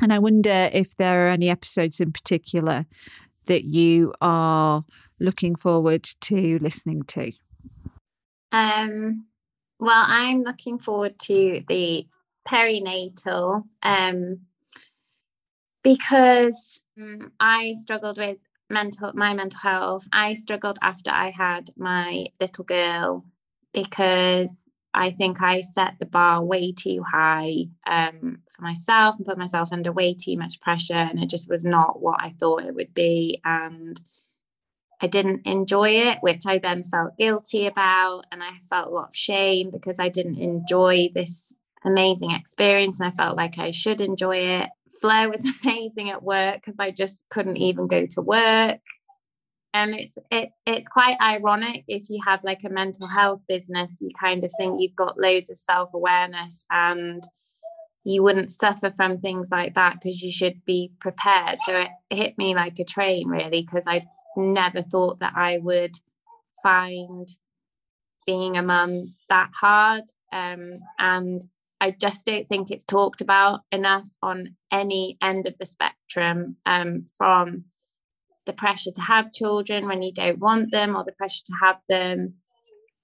And 0.00 0.12
I 0.12 0.18
wonder 0.18 0.70
if 0.72 0.96
there 0.96 1.26
are 1.26 1.30
any 1.30 1.50
episodes 1.50 2.00
in 2.00 2.12
particular 2.12 2.86
that 3.46 3.64
you 3.64 4.12
are 4.20 4.84
looking 5.18 5.54
forward 5.56 6.04
to 6.22 6.58
listening 6.60 7.02
to. 7.04 7.32
Um, 8.50 9.26
well, 9.78 10.04
I'm 10.06 10.42
looking 10.42 10.78
forward 10.78 11.18
to 11.20 11.62
the 11.68 12.06
perinatal 12.46 13.64
um, 13.82 14.40
because 15.82 16.80
um, 17.00 17.32
I 17.40 17.74
struggled 17.74 18.18
with 18.18 18.38
mental 18.70 19.12
my 19.14 19.34
mental 19.34 19.60
health. 19.60 20.06
I 20.12 20.34
struggled 20.34 20.78
after 20.82 21.10
I 21.10 21.30
had 21.30 21.70
my 21.76 22.26
little 22.40 22.64
girl 22.64 23.24
because 23.72 24.54
I 24.94 25.10
think 25.10 25.40
I 25.40 25.62
set 25.62 25.94
the 25.98 26.06
bar 26.06 26.44
way 26.44 26.72
too 26.72 27.02
high 27.02 27.64
um, 27.86 28.38
for 28.50 28.62
myself 28.62 29.16
and 29.16 29.26
put 29.26 29.38
myself 29.38 29.72
under 29.72 29.90
way 29.90 30.14
too 30.14 30.36
much 30.36 30.60
pressure. 30.60 30.94
And 30.94 31.22
it 31.22 31.30
just 31.30 31.48
was 31.48 31.64
not 31.64 32.02
what 32.02 32.20
I 32.20 32.34
thought 32.38 32.64
it 32.64 32.74
would 32.74 32.92
be. 32.92 33.40
And 33.44 33.98
I 35.00 35.06
didn't 35.06 35.46
enjoy 35.46 35.90
it, 35.90 36.18
which 36.20 36.42
I 36.46 36.58
then 36.58 36.84
felt 36.84 37.16
guilty 37.16 37.66
about. 37.66 38.24
And 38.30 38.42
I 38.42 38.58
felt 38.68 38.88
a 38.88 38.90
lot 38.90 39.08
of 39.08 39.16
shame 39.16 39.70
because 39.70 39.98
I 39.98 40.10
didn't 40.10 40.38
enjoy 40.38 41.08
this 41.14 41.54
amazing 41.84 42.32
experience. 42.32 43.00
And 43.00 43.08
I 43.08 43.12
felt 43.12 43.36
like 43.36 43.58
I 43.58 43.70
should 43.70 44.02
enjoy 44.02 44.36
it. 44.36 44.68
Flo 45.00 45.30
was 45.30 45.44
amazing 45.64 46.10
at 46.10 46.22
work 46.22 46.56
because 46.56 46.78
I 46.78 46.90
just 46.90 47.24
couldn't 47.30 47.56
even 47.56 47.86
go 47.86 48.06
to 48.10 48.20
work 48.20 48.80
and 49.74 49.94
it's 49.94 50.18
it, 50.30 50.50
it's 50.66 50.88
quite 50.88 51.16
ironic 51.20 51.84
if 51.88 52.10
you 52.10 52.20
have 52.24 52.44
like 52.44 52.62
a 52.64 52.68
mental 52.68 53.06
health 53.06 53.42
business 53.48 53.98
you 54.00 54.10
kind 54.20 54.44
of 54.44 54.50
think 54.58 54.80
you've 54.80 54.96
got 54.96 55.18
loads 55.18 55.48
of 55.50 55.56
self-awareness 55.56 56.64
and 56.70 57.22
you 58.04 58.22
wouldn't 58.22 58.50
suffer 58.50 58.90
from 58.90 59.18
things 59.18 59.50
like 59.50 59.74
that 59.74 59.94
because 59.94 60.22
you 60.22 60.32
should 60.32 60.64
be 60.64 60.90
prepared. 60.98 61.58
So 61.64 61.76
it 61.76 61.90
hit 62.10 62.36
me 62.36 62.54
like 62.54 62.78
a 62.78 62.84
train 62.84 63.28
really 63.28 63.62
because 63.62 63.84
i 63.86 64.04
never 64.36 64.82
thought 64.82 65.18
that 65.20 65.34
i 65.36 65.58
would 65.58 65.94
find 66.62 67.28
being 68.26 68.56
a 68.56 68.62
mum 68.62 69.14
that 69.28 69.50
hard 69.52 70.04
um, 70.32 70.78
and 70.98 71.42
i 71.80 71.90
just 71.90 72.24
don't 72.24 72.48
think 72.48 72.70
it's 72.70 72.84
talked 72.84 73.20
about 73.20 73.60
enough 73.72 74.08
on 74.22 74.56
any 74.70 75.18
end 75.20 75.46
of 75.46 75.56
the 75.58 75.66
spectrum 75.66 76.56
um, 76.66 77.04
from 77.18 77.64
the 78.46 78.52
pressure 78.52 78.90
to 78.92 79.00
have 79.00 79.32
children 79.32 79.86
when 79.86 80.02
you 80.02 80.12
don't 80.12 80.38
want 80.38 80.70
them, 80.70 80.96
or 80.96 81.04
the 81.04 81.12
pressure 81.12 81.44
to 81.46 81.54
have 81.60 81.76
them 81.88 82.34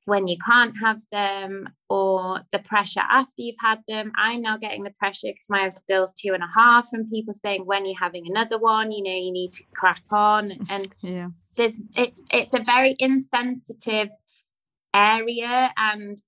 when 0.04 0.26
you 0.26 0.36
can't 0.38 0.74
have 0.78 1.02
them, 1.12 1.68
or 1.90 2.40
the 2.50 2.58
pressure 2.60 3.02
after 3.08 3.32
you've 3.36 3.60
had 3.60 3.80
them. 3.86 4.10
I'm 4.16 4.40
now 4.40 4.56
getting 4.56 4.82
the 4.82 4.94
pressure 4.98 5.28
because 5.28 5.50
my 5.50 5.70
girl's 5.88 6.12
two 6.12 6.32
and 6.32 6.42
a 6.42 6.48
half, 6.54 6.88
and 6.92 7.08
people 7.08 7.34
saying, 7.34 7.66
when 7.66 7.84
you're 7.84 7.98
having 7.98 8.24
another 8.26 8.58
one, 8.58 8.90
you 8.90 9.02
know, 9.02 9.10
you 9.10 9.32
need 9.32 9.52
to 9.52 9.64
crack 9.74 10.02
on. 10.10 10.52
And 10.70 10.88
yeah. 11.02 11.28
there's 11.56 11.78
it's 11.94 12.22
it's 12.32 12.54
a 12.54 12.62
very 12.62 12.96
insensitive 12.98 14.10
area 14.94 15.70
and 15.76 16.20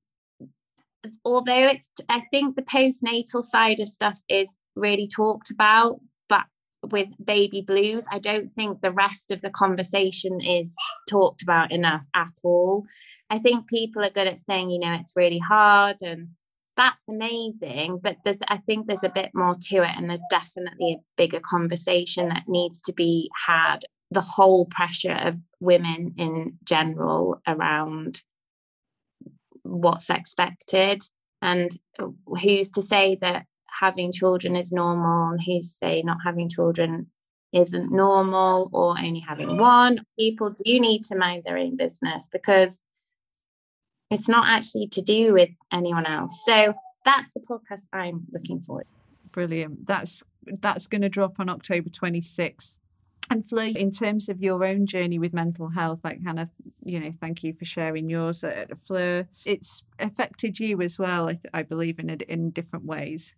although 1.24 1.68
it's 1.68 1.90
i 2.08 2.20
think 2.30 2.56
the 2.56 2.62
postnatal 2.62 3.42
side 3.42 3.80
of 3.80 3.88
stuff 3.88 4.20
is 4.28 4.60
really 4.76 5.08
talked 5.08 5.50
about 5.50 5.98
with 6.82 7.08
baby 7.22 7.62
blues, 7.62 8.06
I 8.10 8.18
don't 8.18 8.48
think 8.48 8.80
the 8.80 8.92
rest 8.92 9.30
of 9.30 9.42
the 9.42 9.50
conversation 9.50 10.40
is 10.40 10.74
talked 11.08 11.42
about 11.42 11.72
enough 11.72 12.06
at 12.14 12.32
all. 12.42 12.86
I 13.28 13.38
think 13.38 13.68
people 13.68 14.02
are 14.02 14.10
good 14.10 14.26
at 14.26 14.38
saying, 14.38 14.70
you 14.70 14.80
know, 14.80 14.94
it's 14.94 15.12
really 15.14 15.38
hard 15.38 15.96
and 16.02 16.28
that's 16.76 17.08
amazing, 17.08 18.00
but 18.02 18.16
there's 18.24 18.40
I 18.48 18.56
think 18.58 18.86
there's 18.86 19.04
a 19.04 19.12
bit 19.14 19.30
more 19.34 19.54
to 19.68 19.76
it 19.76 19.90
and 19.96 20.08
there's 20.08 20.22
definitely 20.30 20.94
a 20.94 21.02
bigger 21.16 21.40
conversation 21.40 22.28
that 22.28 22.44
needs 22.48 22.80
to 22.82 22.92
be 22.92 23.30
had. 23.46 23.80
The 24.10 24.20
whole 24.20 24.66
pressure 24.66 25.12
of 25.12 25.36
women 25.60 26.14
in 26.16 26.58
general 26.64 27.40
around 27.46 28.22
what's 29.62 30.10
expected 30.10 31.02
and 31.42 31.70
who's 32.42 32.70
to 32.70 32.82
say 32.82 33.18
that 33.20 33.44
having 33.80 34.12
children 34.12 34.56
is 34.56 34.72
normal 34.72 35.30
and 35.30 35.40
who 35.42 35.62
say 35.62 36.02
not 36.02 36.18
having 36.24 36.48
children 36.48 37.06
isn't 37.52 37.90
normal 37.90 38.70
or 38.72 38.96
only 38.98 39.20
having 39.20 39.56
one. 39.56 40.04
People 40.18 40.50
do 40.50 40.78
need 40.78 41.02
to 41.04 41.16
mind 41.16 41.42
their 41.44 41.56
own 41.58 41.76
business 41.76 42.28
because 42.30 42.80
it's 44.10 44.28
not 44.28 44.46
actually 44.48 44.88
to 44.88 45.02
do 45.02 45.32
with 45.32 45.50
anyone 45.72 46.06
else. 46.06 46.42
So 46.44 46.74
that's 47.04 47.30
the 47.32 47.40
podcast 47.40 47.86
I'm 47.92 48.26
looking 48.32 48.60
forward. 48.60 48.86
To. 48.88 48.92
Brilliant. 49.30 49.86
That's 49.86 50.22
that's 50.60 50.86
going 50.86 51.02
to 51.02 51.08
drop 51.08 51.38
on 51.38 51.48
October 51.48 51.88
26th. 51.90 52.76
And 53.30 53.48
Fleur, 53.48 53.70
in 53.76 53.92
terms 53.92 54.28
of 54.28 54.42
your 54.42 54.64
own 54.64 54.86
journey 54.86 55.18
with 55.18 55.32
mental 55.32 55.68
health, 55.68 56.00
like 56.02 56.20
Hannah, 56.24 56.50
you 56.82 56.98
know, 56.98 57.12
thank 57.12 57.44
you 57.44 57.52
for 57.52 57.64
sharing 57.64 58.10
yours. 58.10 58.44
Fleur, 58.86 59.28
it's 59.44 59.84
affected 60.00 60.58
you 60.58 60.82
as 60.82 60.98
well, 60.98 61.28
I, 61.28 61.38
I 61.54 61.62
believe, 61.62 62.00
in 62.00 62.10
in 62.10 62.50
different 62.50 62.86
ways. 62.86 63.36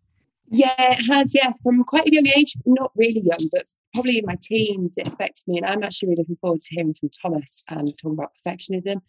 Yeah, 0.54 0.74
it 0.78 1.06
has. 1.10 1.34
Yeah, 1.34 1.52
from 1.62 1.82
quite 1.84 2.06
a 2.06 2.12
young 2.12 2.26
age, 2.26 2.54
not 2.66 2.92
really 2.94 3.22
young, 3.24 3.48
but 3.50 3.64
probably 3.94 4.18
in 4.18 4.26
my 4.26 4.36
teens, 4.40 4.94
it 4.98 5.08
affected 5.08 5.44
me. 5.46 5.56
And 5.56 5.66
I'm 5.66 5.82
actually 5.82 6.10
really 6.10 6.20
looking 6.20 6.36
forward 6.36 6.60
to 6.60 6.74
hearing 6.74 6.94
from 6.94 7.08
Thomas 7.22 7.64
and 7.68 7.92
talking 7.96 8.18
about 8.18 8.32
perfectionism 8.46 9.00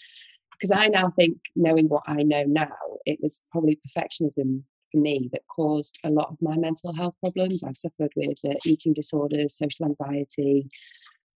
because 0.53 0.71
I 0.71 0.87
now 0.87 1.09
think, 1.09 1.37
knowing 1.55 1.89
what 1.89 2.03
I 2.07 2.23
know 2.23 2.43
now, 2.47 2.71
it 3.05 3.19
was 3.21 3.41
probably 3.51 3.79
perfectionism 3.85 4.63
for 4.91 4.97
me 5.01 5.29
that 5.33 5.41
caused 5.53 5.99
a 6.05 6.09
lot 6.09 6.29
of 6.29 6.37
my 6.41 6.55
mental 6.55 6.93
health 6.93 7.15
problems. 7.21 7.63
I've 7.63 7.75
suffered 7.75 8.13
with 8.15 8.37
uh, 8.47 8.53
eating 8.65 8.93
disorders, 8.93 9.57
social 9.57 9.85
anxiety, 9.85 10.69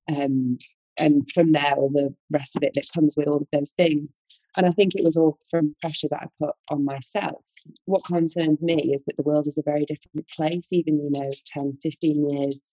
um, 0.09 0.57
and 0.97 1.27
from 1.33 1.51
there, 1.51 1.73
all 1.75 1.89
the 1.89 2.15
rest 2.31 2.55
of 2.55 2.63
it 2.63 2.71
that 2.75 2.87
comes 2.93 3.15
with 3.17 3.27
all 3.27 3.37
of 3.37 3.47
those 3.51 3.71
things. 3.71 4.17
And 4.57 4.65
I 4.65 4.71
think 4.71 4.95
it 4.95 5.05
was 5.05 5.15
all 5.15 5.37
from 5.49 5.75
pressure 5.81 6.07
that 6.09 6.23
I 6.23 6.27
put 6.43 6.55
on 6.69 6.83
myself. 6.83 7.45
What 7.85 8.03
concerns 8.03 8.63
me 8.63 8.91
is 8.91 9.03
that 9.03 9.15
the 9.15 9.23
world 9.23 9.45
is 9.47 9.59
a 9.59 9.63
very 9.63 9.85
different 9.85 10.27
place, 10.35 10.73
even, 10.73 10.99
you 10.99 11.11
know, 11.11 11.31
10, 11.45 11.77
15 11.83 12.29
years 12.29 12.67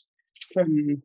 from 0.53 1.03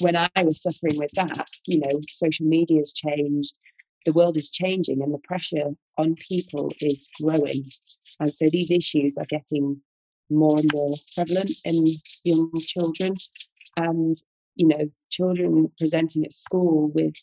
when 0.00 0.16
I 0.16 0.28
was 0.42 0.60
suffering 0.60 0.98
with 0.98 1.12
that. 1.14 1.48
You 1.66 1.80
know, 1.80 2.00
social 2.08 2.46
media 2.46 2.78
has 2.78 2.92
changed, 2.92 3.56
the 4.04 4.12
world 4.12 4.36
is 4.36 4.50
changing, 4.50 5.00
and 5.00 5.14
the 5.14 5.18
pressure 5.18 5.70
on 5.96 6.16
people 6.16 6.72
is 6.80 7.08
growing. 7.22 7.62
And 8.18 8.34
so 8.34 8.46
these 8.50 8.72
issues 8.72 9.16
are 9.16 9.26
getting 9.26 9.82
more 10.28 10.58
and 10.58 10.70
more 10.72 10.94
prevalent 11.14 11.52
in 11.64 11.84
young 12.24 12.50
children. 12.66 13.14
And, 13.76 14.16
you 14.56 14.66
know, 14.66 14.90
children 15.10 15.70
presenting 15.78 16.24
at 16.24 16.32
school 16.32 16.90
with 16.92 17.14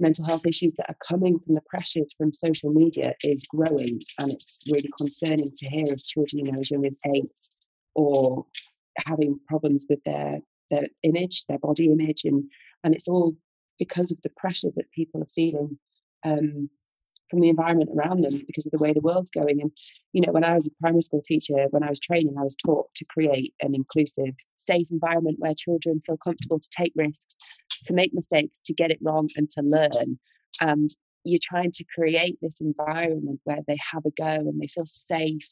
mental 0.00 0.24
health 0.26 0.46
issues 0.46 0.76
that 0.76 0.88
are 0.88 0.96
coming 1.06 1.38
from 1.38 1.54
the 1.54 1.62
pressures 1.68 2.14
from 2.16 2.32
social 2.32 2.72
media 2.72 3.14
is 3.22 3.44
growing. 3.44 4.00
And 4.18 4.32
it's 4.32 4.60
really 4.70 4.88
concerning 4.98 5.50
to 5.56 5.68
hear 5.68 5.92
of 5.92 6.04
children, 6.04 6.46
you 6.46 6.52
know, 6.52 6.58
as 6.58 6.70
young 6.70 6.86
as 6.86 6.98
eight 7.14 7.30
or 7.94 8.46
having 9.06 9.38
problems 9.48 9.86
with 9.88 10.02
their 10.04 10.40
their 10.70 10.86
image, 11.02 11.46
their 11.46 11.58
body 11.58 11.86
image, 11.86 12.24
and 12.24 12.44
and 12.84 12.94
it's 12.94 13.08
all 13.08 13.36
because 13.78 14.12
of 14.12 14.18
the 14.22 14.30
pressure 14.36 14.68
that 14.76 14.90
people 14.92 15.22
are 15.22 15.34
feeling 15.34 15.78
um, 16.24 16.68
from 17.30 17.40
the 17.40 17.48
environment 17.48 17.90
around 17.96 18.22
them 18.22 18.42
because 18.46 18.66
of 18.66 18.72
the 18.72 18.78
way 18.78 18.92
the 18.92 19.00
world's 19.00 19.30
going. 19.30 19.60
And, 19.60 19.70
you 20.12 20.20
know, 20.20 20.32
when 20.32 20.44
I 20.44 20.54
was 20.54 20.66
a 20.66 20.70
primary 20.80 21.02
school 21.02 21.22
teacher, 21.24 21.66
when 21.70 21.82
I 21.82 21.88
was 21.88 22.00
training, 22.00 22.34
I 22.38 22.42
was 22.42 22.56
taught 22.56 22.88
to 22.96 23.04
create 23.04 23.54
an 23.60 23.74
inclusive, 23.74 24.34
safe 24.56 24.88
environment 24.90 25.36
where 25.38 25.54
children 25.54 26.00
feel 26.04 26.16
comfortable 26.16 26.58
to 26.58 26.68
take 26.76 26.92
risks, 26.96 27.36
to 27.84 27.92
make 27.94 28.12
mistakes, 28.12 28.60
to 28.66 28.74
get 28.74 28.90
it 28.90 28.98
wrong, 29.02 29.28
and 29.36 29.48
to 29.50 29.62
learn. 29.62 30.18
And 30.60 30.90
you're 31.24 31.40
trying 31.42 31.72
to 31.72 31.84
create 31.94 32.38
this 32.42 32.60
environment 32.60 33.40
where 33.44 33.60
they 33.66 33.78
have 33.92 34.04
a 34.06 34.10
go 34.10 34.48
and 34.48 34.60
they 34.60 34.66
feel 34.66 34.86
safe 34.86 35.46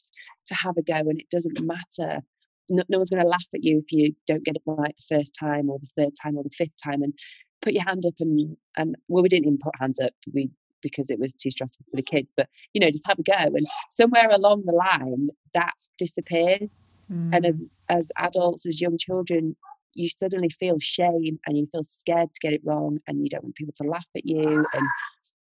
to 0.47 0.55
have 0.55 0.77
a 0.77 0.83
go, 0.83 0.95
and 0.95 1.19
it 1.19 1.29
doesn't 1.29 1.61
matter. 1.61 2.21
No, 2.69 2.83
no 2.89 2.97
one's 2.99 3.09
going 3.09 3.23
to 3.23 3.29
laugh 3.29 3.47
at 3.53 3.63
you 3.63 3.79
if 3.79 3.91
you 3.91 4.13
don't 4.27 4.43
get 4.43 4.55
it 4.55 4.61
right 4.65 4.95
the 4.95 5.17
first 5.17 5.35
time 5.39 5.69
or 5.69 5.79
the 5.79 5.89
third 5.95 6.13
time 6.21 6.37
or 6.37 6.43
the 6.43 6.49
fifth 6.55 6.75
time. 6.83 7.01
And 7.01 7.13
put 7.61 7.73
your 7.73 7.83
hand 7.83 8.05
up 8.05 8.13
and 8.19 8.57
and 8.77 8.95
well, 9.07 9.23
we 9.23 9.29
didn't 9.29 9.45
even 9.45 9.59
put 9.61 9.73
hands 9.79 9.99
up. 9.99 10.13
We 10.33 10.49
because 10.81 11.09
it 11.09 11.19
was 11.19 11.33
too 11.33 11.51
stressful 11.51 11.85
for 11.89 11.95
the 11.95 12.03
kids. 12.03 12.33
But 12.35 12.47
you 12.73 12.81
know, 12.81 12.91
just 12.91 13.07
have 13.07 13.19
a 13.19 13.23
go. 13.23 13.33
And 13.37 13.67
somewhere 13.89 14.29
along 14.29 14.63
the 14.65 14.73
line, 14.73 15.29
that 15.53 15.73
disappears. 15.97 16.81
Mm. 17.11 17.35
And 17.35 17.45
as 17.45 17.61
mm. 17.61 17.69
as 17.89 18.11
adults, 18.17 18.65
as 18.65 18.81
young 18.81 18.97
children, 18.97 19.55
you 19.93 20.09
suddenly 20.09 20.49
feel 20.49 20.77
shame 20.79 21.39
and 21.45 21.57
you 21.57 21.65
feel 21.65 21.83
scared 21.83 22.29
to 22.33 22.39
get 22.41 22.53
it 22.53 22.61
wrong, 22.63 22.99
and 23.07 23.23
you 23.23 23.29
don't 23.29 23.43
want 23.43 23.55
people 23.55 23.73
to 23.77 23.89
laugh 23.89 24.07
at 24.15 24.25
you, 24.25 24.65
and 24.73 24.87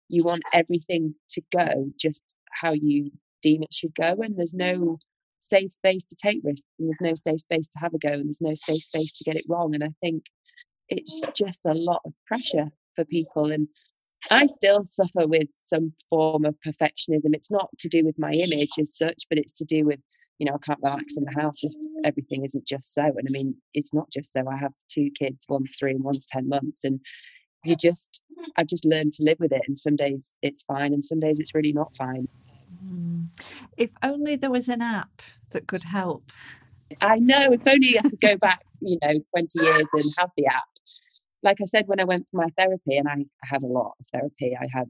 you 0.08 0.24
want 0.24 0.42
everything 0.52 1.14
to 1.30 1.42
go 1.56 1.90
just 2.00 2.36
how 2.62 2.72
you 2.72 3.10
deem 3.42 3.62
it 3.62 3.74
should 3.74 3.94
go. 3.94 4.16
And 4.22 4.38
there's 4.38 4.54
no 4.54 4.98
safe 5.40 5.72
space 5.72 6.04
to 6.04 6.16
take 6.16 6.40
risks, 6.44 6.68
and 6.78 6.88
there's 6.88 7.00
no 7.00 7.14
safe 7.14 7.40
space 7.40 7.70
to 7.70 7.78
have 7.80 7.94
a 7.94 7.98
go, 7.98 8.12
and 8.12 8.26
there's 8.26 8.40
no 8.40 8.54
safe 8.54 8.84
space 8.84 9.12
to 9.14 9.24
get 9.24 9.36
it 9.36 9.44
wrong. 9.48 9.74
And 9.74 9.84
I 9.84 9.90
think 10.00 10.26
it's 10.88 11.20
just 11.34 11.64
a 11.66 11.72
lot 11.72 12.02
of 12.04 12.12
pressure 12.26 12.70
for 12.94 13.04
people. 13.04 13.50
And 13.50 13.68
I 14.30 14.46
still 14.46 14.84
suffer 14.84 15.26
with 15.26 15.48
some 15.56 15.92
form 16.08 16.44
of 16.44 16.56
perfectionism. 16.66 17.32
It's 17.32 17.50
not 17.50 17.70
to 17.78 17.88
do 17.88 18.04
with 18.04 18.18
my 18.18 18.32
image 18.32 18.70
as 18.80 18.96
such, 18.96 19.24
but 19.28 19.38
it's 19.38 19.52
to 19.54 19.64
do 19.64 19.84
with, 19.84 20.00
you 20.38 20.46
know, 20.46 20.54
I 20.54 20.64
can't 20.64 20.80
relax 20.82 21.16
in 21.16 21.24
the 21.24 21.40
house 21.40 21.62
if 21.62 21.72
everything 22.04 22.44
isn't 22.44 22.66
just 22.66 22.92
so. 22.94 23.02
And 23.02 23.26
I 23.28 23.30
mean, 23.30 23.56
it's 23.74 23.94
not 23.94 24.10
just 24.10 24.32
so. 24.32 24.48
I 24.48 24.56
have 24.56 24.72
two 24.90 25.10
kids, 25.18 25.46
one's 25.48 25.74
three 25.78 25.92
and 25.92 26.04
one's 26.04 26.26
10 26.26 26.48
months. 26.48 26.84
And 26.84 27.00
you 27.64 27.76
just, 27.76 28.22
I've 28.56 28.66
just 28.66 28.84
learned 28.84 29.12
to 29.14 29.24
live 29.24 29.38
with 29.40 29.52
it. 29.52 29.62
And 29.66 29.78
some 29.78 29.96
days 29.96 30.36
it's 30.42 30.62
fine 30.62 30.92
and 30.92 31.04
some 31.04 31.20
days 31.20 31.40
it's 31.40 31.54
really 31.54 31.72
not 31.72 31.94
fine. 31.96 32.28
Mm. 32.84 33.28
If 33.76 33.94
only 34.02 34.36
there 34.36 34.50
was 34.50 34.68
an 34.68 34.82
app 34.82 35.22
that 35.50 35.66
could 35.66 35.84
help. 35.84 36.30
I 37.00 37.16
know, 37.16 37.52
if 37.52 37.66
only 37.66 37.98
I 37.98 38.02
could 38.02 38.20
go 38.20 38.36
back, 38.36 38.62
you 38.80 38.98
know, 39.02 39.14
20 39.30 39.60
years 39.60 39.86
and 39.92 40.04
have 40.18 40.30
the 40.36 40.46
app 40.46 40.64
like 41.46 41.60
I 41.62 41.64
said, 41.64 41.86
when 41.86 42.00
I 42.00 42.04
went 42.04 42.26
for 42.30 42.38
my 42.38 42.50
therapy, 42.58 42.96
and 42.96 43.08
I, 43.08 43.24
had 43.44 43.62
a 43.62 43.68
lot 43.68 43.94
of 44.00 44.06
therapy, 44.12 44.56
I 44.60 44.66
had 44.70 44.88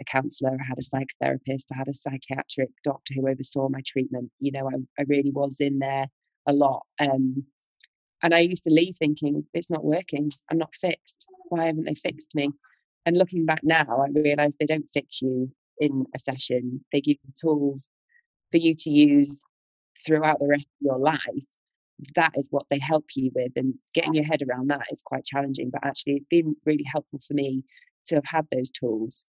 a 0.00 0.04
counselor, 0.04 0.58
I 0.60 0.64
had 0.66 0.78
a 0.78 0.82
psychotherapist, 0.82 1.66
I 1.72 1.76
had 1.76 1.88
a 1.88 1.94
psychiatric 1.94 2.70
doctor 2.82 3.14
who 3.14 3.28
oversaw 3.28 3.68
my 3.68 3.82
treatment. 3.86 4.32
You 4.40 4.50
know, 4.52 4.68
I, 4.68 4.74
I 5.00 5.04
really 5.06 5.30
was 5.30 5.58
in 5.60 5.78
there 5.78 6.08
a 6.46 6.52
lot. 6.52 6.82
Um, 6.98 7.44
and 8.20 8.34
I 8.34 8.40
used 8.40 8.64
to 8.64 8.70
leave 8.70 8.96
thinking, 8.98 9.44
it's 9.54 9.70
not 9.70 9.84
working. 9.84 10.32
I'm 10.50 10.58
not 10.58 10.74
fixed. 10.74 11.26
Why 11.48 11.66
haven't 11.66 11.84
they 11.84 11.94
fixed 11.94 12.34
me? 12.34 12.50
And 13.06 13.16
looking 13.16 13.46
back 13.46 13.60
now, 13.62 14.04
I 14.04 14.08
realize 14.12 14.56
they 14.56 14.66
don't 14.66 14.90
fix 14.92 15.22
you 15.22 15.52
in 15.78 16.06
a 16.14 16.18
session. 16.18 16.84
They 16.92 17.00
give 17.00 17.18
you 17.22 17.32
tools 17.40 17.90
for 18.50 18.58
you 18.58 18.74
to 18.74 18.90
use 18.90 19.42
throughout 20.04 20.40
the 20.40 20.48
rest 20.48 20.66
of 20.66 20.86
your 20.86 20.98
life 20.98 21.51
that 22.14 22.32
is 22.36 22.48
what 22.50 22.66
they 22.70 22.80
help 22.80 23.04
you 23.14 23.30
with 23.34 23.52
and 23.56 23.74
getting 23.94 24.14
your 24.14 24.24
head 24.24 24.42
around 24.42 24.68
that 24.68 24.86
is 24.90 25.02
quite 25.04 25.24
challenging 25.24 25.70
but 25.72 25.84
actually 25.84 26.14
it's 26.14 26.26
been 26.26 26.56
really 26.66 26.84
helpful 26.90 27.20
for 27.26 27.34
me 27.34 27.64
to 28.06 28.14
have 28.14 28.24
had 28.26 28.46
those 28.50 28.70
tools 28.70 29.24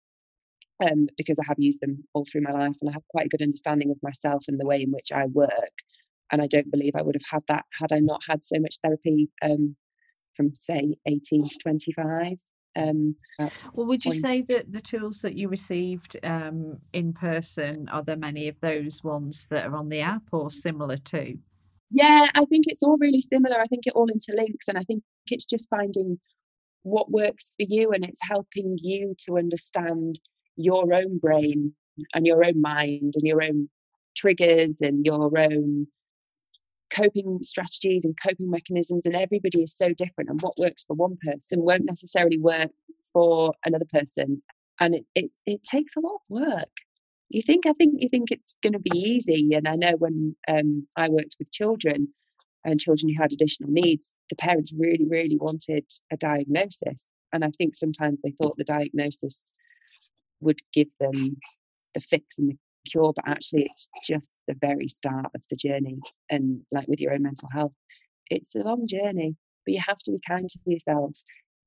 um, 0.83 1.07
because 1.17 1.39
I 1.39 1.43
have 1.47 1.59
used 1.59 1.81
them 1.81 2.03
all 2.13 2.25
through 2.25 2.41
my 2.41 2.51
life 2.51 2.75
and 2.81 2.89
I 2.89 2.93
have 2.93 3.07
quite 3.09 3.27
a 3.27 3.29
good 3.29 3.41
understanding 3.41 3.91
of 3.91 3.97
myself 4.01 4.45
and 4.47 4.59
the 4.59 4.65
way 4.65 4.81
in 4.81 4.91
which 4.91 5.11
I 5.13 5.25
work 5.25 5.83
and 6.31 6.41
I 6.41 6.47
don't 6.47 6.71
believe 6.71 6.93
I 6.95 7.01
would 7.01 7.15
have 7.15 7.29
had 7.31 7.43
that 7.47 7.65
had 7.79 7.91
I 7.91 7.99
not 7.99 8.23
had 8.27 8.43
so 8.43 8.59
much 8.59 8.77
therapy 8.83 9.29
um, 9.41 9.75
from 10.35 10.55
say 10.55 10.95
18 11.07 11.49
to 11.49 11.57
25 11.61 12.37
um, 12.75 13.15
well 13.73 13.85
would 13.85 14.03
you 14.03 14.11
point. 14.11 14.21
say 14.21 14.41
that 14.47 14.71
the 14.71 14.81
tools 14.81 15.21
that 15.21 15.35
you 15.35 15.47
received 15.47 16.17
um, 16.23 16.79
in 16.91 17.13
person 17.13 17.87
are 17.89 18.03
there 18.03 18.17
many 18.17 18.47
of 18.47 18.59
those 18.61 19.03
ones 19.03 19.47
that 19.51 19.67
are 19.67 19.75
on 19.75 19.89
the 19.89 20.01
app 20.01 20.23
or 20.31 20.49
similar 20.49 20.97
to 20.97 21.37
yeah, 21.93 22.27
I 22.33 22.45
think 22.45 22.65
it's 22.67 22.83
all 22.83 22.97
really 22.99 23.21
similar. 23.21 23.59
I 23.59 23.67
think 23.67 23.83
it 23.85 23.93
all 23.95 24.07
interlinks, 24.07 24.67
and 24.67 24.77
I 24.77 24.83
think 24.83 25.03
it's 25.27 25.45
just 25.45 25.69
finding 25.69 26.19
what 26.81 27.11
works 27.11 27.51
for 27.57 27.65
you, 27.69 27.91
and 27.91 28.03
it's 28.03 28.19
helping 28.27 28.77
you 28.81 29.15
to 29.27 29.37
understand 29.37 30.19
your 30.55 30.93
own 30.93 31.19
brain 31.19 31.73
and 32.13 32.25
your 32.25 32.43
own 32.43 32.59
mind 32.61 33.13
and 33.15 33.23
your 33.23 33.43
own 33.43 33.69
triggers 34.15 34.79
and 34.81 35.05
your 35.05 35.31
own 35.37 35.87
coping 36.91 37.39
strategies 37.41 38.05
and 38.05 38.15
coping 38.21 38.49
mechanisms 38.49 39.05
and 39.05 39.15
everybody 39.15 39.63
is 39.63 39.75
so 39.75 39.89
different 39.89 40.29
and 40.29 40.41
what 40.41 40.57
works 40.59 40.83
for 40.83 40.95
one 40.95 41.17
person 41.25 41.63
won't 41.63 41.85
necessarily 41.85 42.37
work 42.37 42.69
for 43.11 43.53
another 43.65 43.85
person 43.91 44.43
and 44.79 44.93
it, 44.93 45.05
it's 45.15 45.41
it 45.47 45.63
takes 45.63 45.95
a 45.95 45.99
lot 45.99 46.15
of 46.15 46.21
work 46.29 46.69
you 47.33 47.41
think 47.41 47.65
I 47.65 47.73
think 47.73 47.95
you 47.97 48.09
think 48.09 48.29
it's 48.31 48.55
going 48.61 48.73
to 48.73 48.79
be 48.79 48.97
easy. 48.97 49.49
And 49.53 49.67
I 49.67 49.75
know 49.75 49.93
when 49.97 50.35
um, 50.47 50.87
I 50.95 51.09
worked 51.09 51.35
with 51.39 51.51
children 51.51 52.09
and 52.63 52.79
children 52.79 53.09
who 53.09 53.21
had 53.21 53.33
additional 53.33 53.71
needs, 53.71 54.13
the 54.29 54.35
parents 54.35 54.71
really, 54.77 55.05
really 55.09 55.37
wanted 55.37 55.85
a 56.11 56.17
diagnosis. 56.17 57.09
And 57.33 57.43
I 57.43 57.49
think 57.57 57.75
sometimes 57.75 58.19
they 58.21 58.31
thought 58.31 58.57
the 58.57 58.63
diagnosis 58.63 59.51
would 60.41 60.59
give 60.73 60.89
them 60.99 61.37
the 61.95 62.01
fix 62.01 62.37
and 62.37 62.49
the 62.49 62.57
cure, 62.87 63.13
but 63.15 63.27
actually 63.27 63.63
it's 63.63 63.89
just 64.03 64.39
the 64.47 64.55
very 64.59 64.87
start 64.87 65.31
of 65.33 65.41
the 65.49 65.55
journey. 65.55 65.99
And 66.29 66.61
like 66.71 66.87
with 66.87 67.01
your 67.01 67.13
own 67.13 67.23
mental 67.23 67.49
health, 67.51 67.73
it's 68.29 68.53
a 68.53 68.59
long 68.59 68.85
journey, 68.87 69.37
but 69.65 69.73
you 69.73 69.81
have 69.85 69.99
to 69.99 70.11
be 70.11 70.19
kind 70.27 70.47
to 70.47 70.59
yourself. 70.67 71.17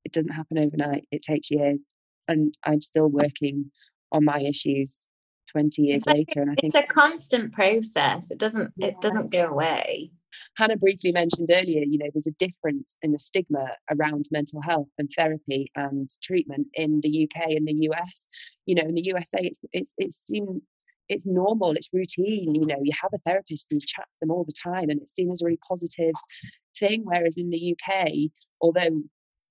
It 0.04 0.12
doesn't 0.12 0.32
happen 0.32 0.58
overnight, 0.58 1.06
it 1.10 1.22
takes 1.22 1.50
years. 1.50 1.86
And 2.28 2.54
I'm 2.64 2.80
still 2.80 3.08
working 3.08 3.72
on 4.12 4.24
my 4.24 4.40
issues 4.40 5.08
20 5.56 5.82
years 5.82 6.06
like, 6.06 6.16
later 6.16 6.42
and 6.42 6.50
i 6.50 6.54
think 6.54 6.74
it's 6.74 6.74
a 6.74 6.94
constant 6.94 7.52
process 7.52 8.30
it 8.30 8.38
doesn't 8.38 8.72
yeah. 8.76 8.88
it 8.88 9.00
doesn't 9.00 9.32
go 9.32 9.46
away 9.46 10.10
hannah 10.58 10.76
briefly 10.76 11.12
mentioned 11.12 11.50
earlier 11.50 11.82
you 11.82 11.96
know 11.96 12.10
there's 12.12 12.26
a 12.26 12.32
difference 12.32 12.98
in 13.00 13.12
the 13.12 13.18
stigma 13.18 13.68
around 13.90 14.26
mental 14.30 14.60
health 14.60 14.88
and 14.98 15.10
therapy 15.16 15.70
and 15.74 16.10
treatment 16.22 16.66
in 16.74 17.00
the 17.02 17.24
uk 17.24 17.46
and 17.46 17.66
the 17.66 17.88
us 17.88 18.28
you 18.66 18.74
know 18.74 18.82
in 18.82 18.94
the 18.94 19.02
usa 19.02 19.38
it's 19.40 19.60
it's 19.72 19.94
it's 19.96 20.16
seen 20.16 20.60
it's 21.08 21.26
normal, 21.26 21.72
it's 21.72 21.88
routine. 21.92 22.54
You 22.54 22.66
know, 22.66 22.80
you 22.82 22.92
have 23.00 23.12
a 23.14 23.18
therapist 23.18 23.66
and 23.70 23.80
you 23.80 23.86
chat 23.86 24.06
to 24.12 24.18
them 24.20 24.30
all 24.30 24.44
the 24.44 24.52
time, 24.52 24.90
and 24.90 25.00
it's 25.00 25.14
seen 25.14 25.30
as 25.30 25.42
a 25.42 25.44
really 25.44 25.60
positive 25.68 26.14
thing. 26.78 27.02
Whereas 27.04 27.36
in 27.36 27.50
the 27.50 27.76
UK, 27.76 28.08
although 28.60 29.02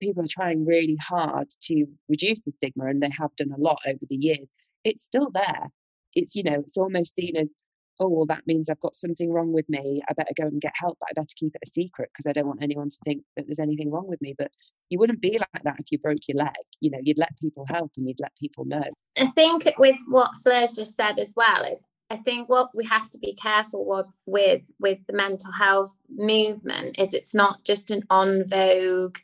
people 0.01 0.23
are 0.23 0.29
trying 0.29 0.65
really 0.65 0.97
hard 1.01 1.47
to 1.63 1.85
reduce 2.09 2.41
the 2.41 2.51
stigma, 2.51 2.87
and 2.87 3.01
they 3.01 3.11
have 3.17 3.35
done 3.37 3.51
a 3.55 3.61
lot 3.61 3.79
over 3.87 4.05
the 4.07 4.17
years, 4.17 4.51
it's 4.83 5.03
still 5.03 5.29
there. 5.31 5.71
It's, 6.15 6.36
you 6.36 6.43
know, 6.43 6.60
it's 6.60 6.78
almost 6.78 7.13
seen 7.13 7.36
as, 7.36 7.54
oh, 7.99 8.10
well, 8.10 8.25
that 8.25 8.47
means 8.47 8.69
I've 8.69 8.80
got 8.80 8.95
something 8.95 9.32
wrong 9.32 9.54
with 9.54 9.67
me. 9.69 10.01
I 10.10 10.13
better 10.13 10.34
go 10.36 10.47
and 10.47 10.62
get 10.62 10.73
help, 10.75 10.97
but 10.99 11.10
I 11.10 11.13
better 11.13 11.28
keep 11.36 11.54
it 11.56 11.62
a 11.65 11.69
secret 11.69 12.10
because 12.13 12.30
I 12.30 12.34
don't 12.34 12.47
want 12.47 12.63
anyone 12.63 12.89
to 12.89 12.97
think 13.06 13.23
that 13.36 13.45
there's 13.47 13.60
anything 13.60 13.91
wrong 13.91 14.08
with 14.08 14.21
me. 14.21 14.36
But 14.38 14.51
you 14.89 14.99
wouldn't 14.99 15.21
be 15.21 15.38
like 15.38 15.63
that 15.63 15.80
if 15.80 15.91
you 15.91 15.99
broke 15.99 16.28
your 16.28 16.38
leg. 16.38 16.54
You 16.82 16.91
know, 16.91 16.99
you'd 17.01 17.17
let 17.17 17.38
people 17.39 17.65
help 17.69 17.91
and 17.97 18.08
you'd 18.08 18.19
let 18.21 18.36
people 18.39 18.65
know. 18.65 18.84
I 19.17 19.28
think 19.28 19.65
with 19.78 19.97
what 20.08 20.32
Fleur's 20.43 20.73
just 20.73 20.95
said 20.95 21.19
as 21.19 21.34
well 21.36 21.63
is 21.63 21.84
I 22.10 22.17
think 22.17 22.49
what 22.49 22.69
we 22.75 22.86
have 22.86 23.10
to 23.12 23.17
be 23.17 23.34
careful 23.34 24.06
with 24.25 24.62
with 24.80 24.99
the 25.08 25.13
mental 25.13 25.51
health 25.51 25.95
movement 26.10 26.99
is 26.99 27.13
it's 27.13 27.34
not 27.34 27.63
just 27.63 27.89
an 27.91 28.04
on 28.10 28.43
vogue 28.45 29.17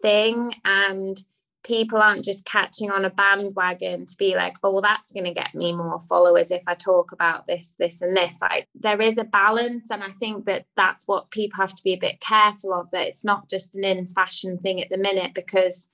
thing 0.00 0.54
and 0.64 1.22
people 1.64 1.98
aren't 1.98 2.24
just 2.24 2.44
catching 2.44 2.90
on 2.90 3.04
a 3.04 3.10
bandwagon 3.10 4.06
to 4.06 4.16
be 4.16 4.34
like, 4.34 4.54
oh, 4.62 4.80
that's 4.80 5.12
going 5.12 5.24
to 5.24 5.34
get 5.34 5.54
me 5.54 5.72
more 5.72 6.00
followers 6.00 6.50
if 6.50 6.62
I 6.66 6.74
talk 6.74 7.12
about 7.12 7.46
this, 7.46 7.76
this, 7.78 8.02
and 8.02 8.16
this. 8.16 8.36
Like, 8.40 8.68
there 8.74 9.00
is 9.00 9.16
a 9.16 9.24
balance. 9.24 9.90
And 9.90 10.02
I 10.02 10.10
think 10.18 10.44
that 10.46 10.66
that's 10.76 11.04
what 11.06 11.30
people 11.30 11.60
have 11.60 11.74
to 11.74 11.84
be 11.84 11.92
a 11.92 11.98
bit 11.98 12.20
careful 12.20 12.72
of, 12.74 12.90
that 12.90 13.06
it's 13.06 13.24
not 13.24 13.48
just 13.48 13.74
an 13.74 13.84
in 13.84 14.06
fashion 14.06 14.58
thing 14.58 14.80
at 14.80 14.90
the 14.90 14.98
minute 14.98 15.34
because 15.34 15.88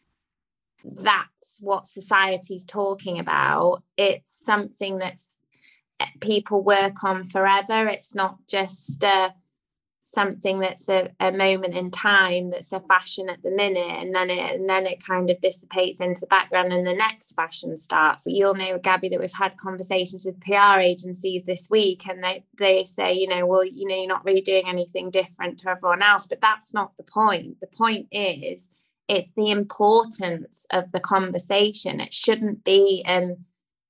that's 0.84 1.58
what 1.60 1.86
society's 1.86 2.64
talking 2.64 3.18
about. 3.18 3.82
It's 3.96 4.44
something 4.44 4.98
that's 4.98 5.36
eh, 6.00 6.06
people 6.20 6.62
work 6.62 7.04
on 7.04 7.24
forever. 7.24 7.88
It's 7.88 8.14
not 8.14 8.38
just, 8.48 9.04
uh, 9.04 9.30
something 10.10 10.58
that's 10.58 10.88
a, 10.88 11.10
a 11.20 11.30
moment 11.30 11.74
in 11.74 11.90
time 11.90 12.48
that's 12.50 12.72
a 12.72 12.80
fashion 12.80 13.28
at 13.28 13.42
the 13.42 13.50
minute 13.50 14.00
and 14.00 14.14
then 14.14 14.30
it 14.30 14.54
and 14.54 14.68
then 14.68 14.86
it 14.86 15.04
kind 15.04 15.28
of 15.28 15.40
dissipates 15.40 16.00
into 16.00 16.20
the 16.20 16.26
background 16.26 16.72
and 16.72 16.86
the 16.86 16.94
next 16.94 17.32
fashion 17.32 17.76
starts. 17.76 18.24
But 18.24 18.32
you'll 18.32 18.54
know 18.54 18.78
gabby 18.78 19.10
that 19.10 19.20
we've 19.20 19.32
had 19.32 19.56
conversations 19.58 20.24
with 20.24 20.40
pr 20.40 20.80
agencies 20.80 21.42
this 21.42 21.68
week 21.70 22.06
and 22.08 22.24
they 22.24 22.42
they 22.56 22.84
say 22.84 23.12
you 23.12 23.28
know 23.28 23.46
well 23.46 23.64
you 23.64 23.86
know 23.86 23.96
you're 23.96 24.06
not 24.06 24.24
really 24.24 24.40
doing 24.40 24.64
anything 24.66 25.10
different 25.10 25.58
to 25.60 25.70
everyone 25.70 26.02
else. 26.02 26.26
But 26.26 26.40
that's 26.40 26.72
not 26.72 26.96
the 26.96 27.04
point. 27.04 27.60
The 27.60 27.66
point 27.66 28.08
is 28.10 28.68
it's 29.08 29.32
the 29.32 29.50
importance 29.50 30.64
of 30.70 30.90
the 30.92 31.00
conversation. 31.00 32.00
It 32.00 32.14
shouldn't 32.14 32.64
be 32.64 33.02
an 33.04 33.44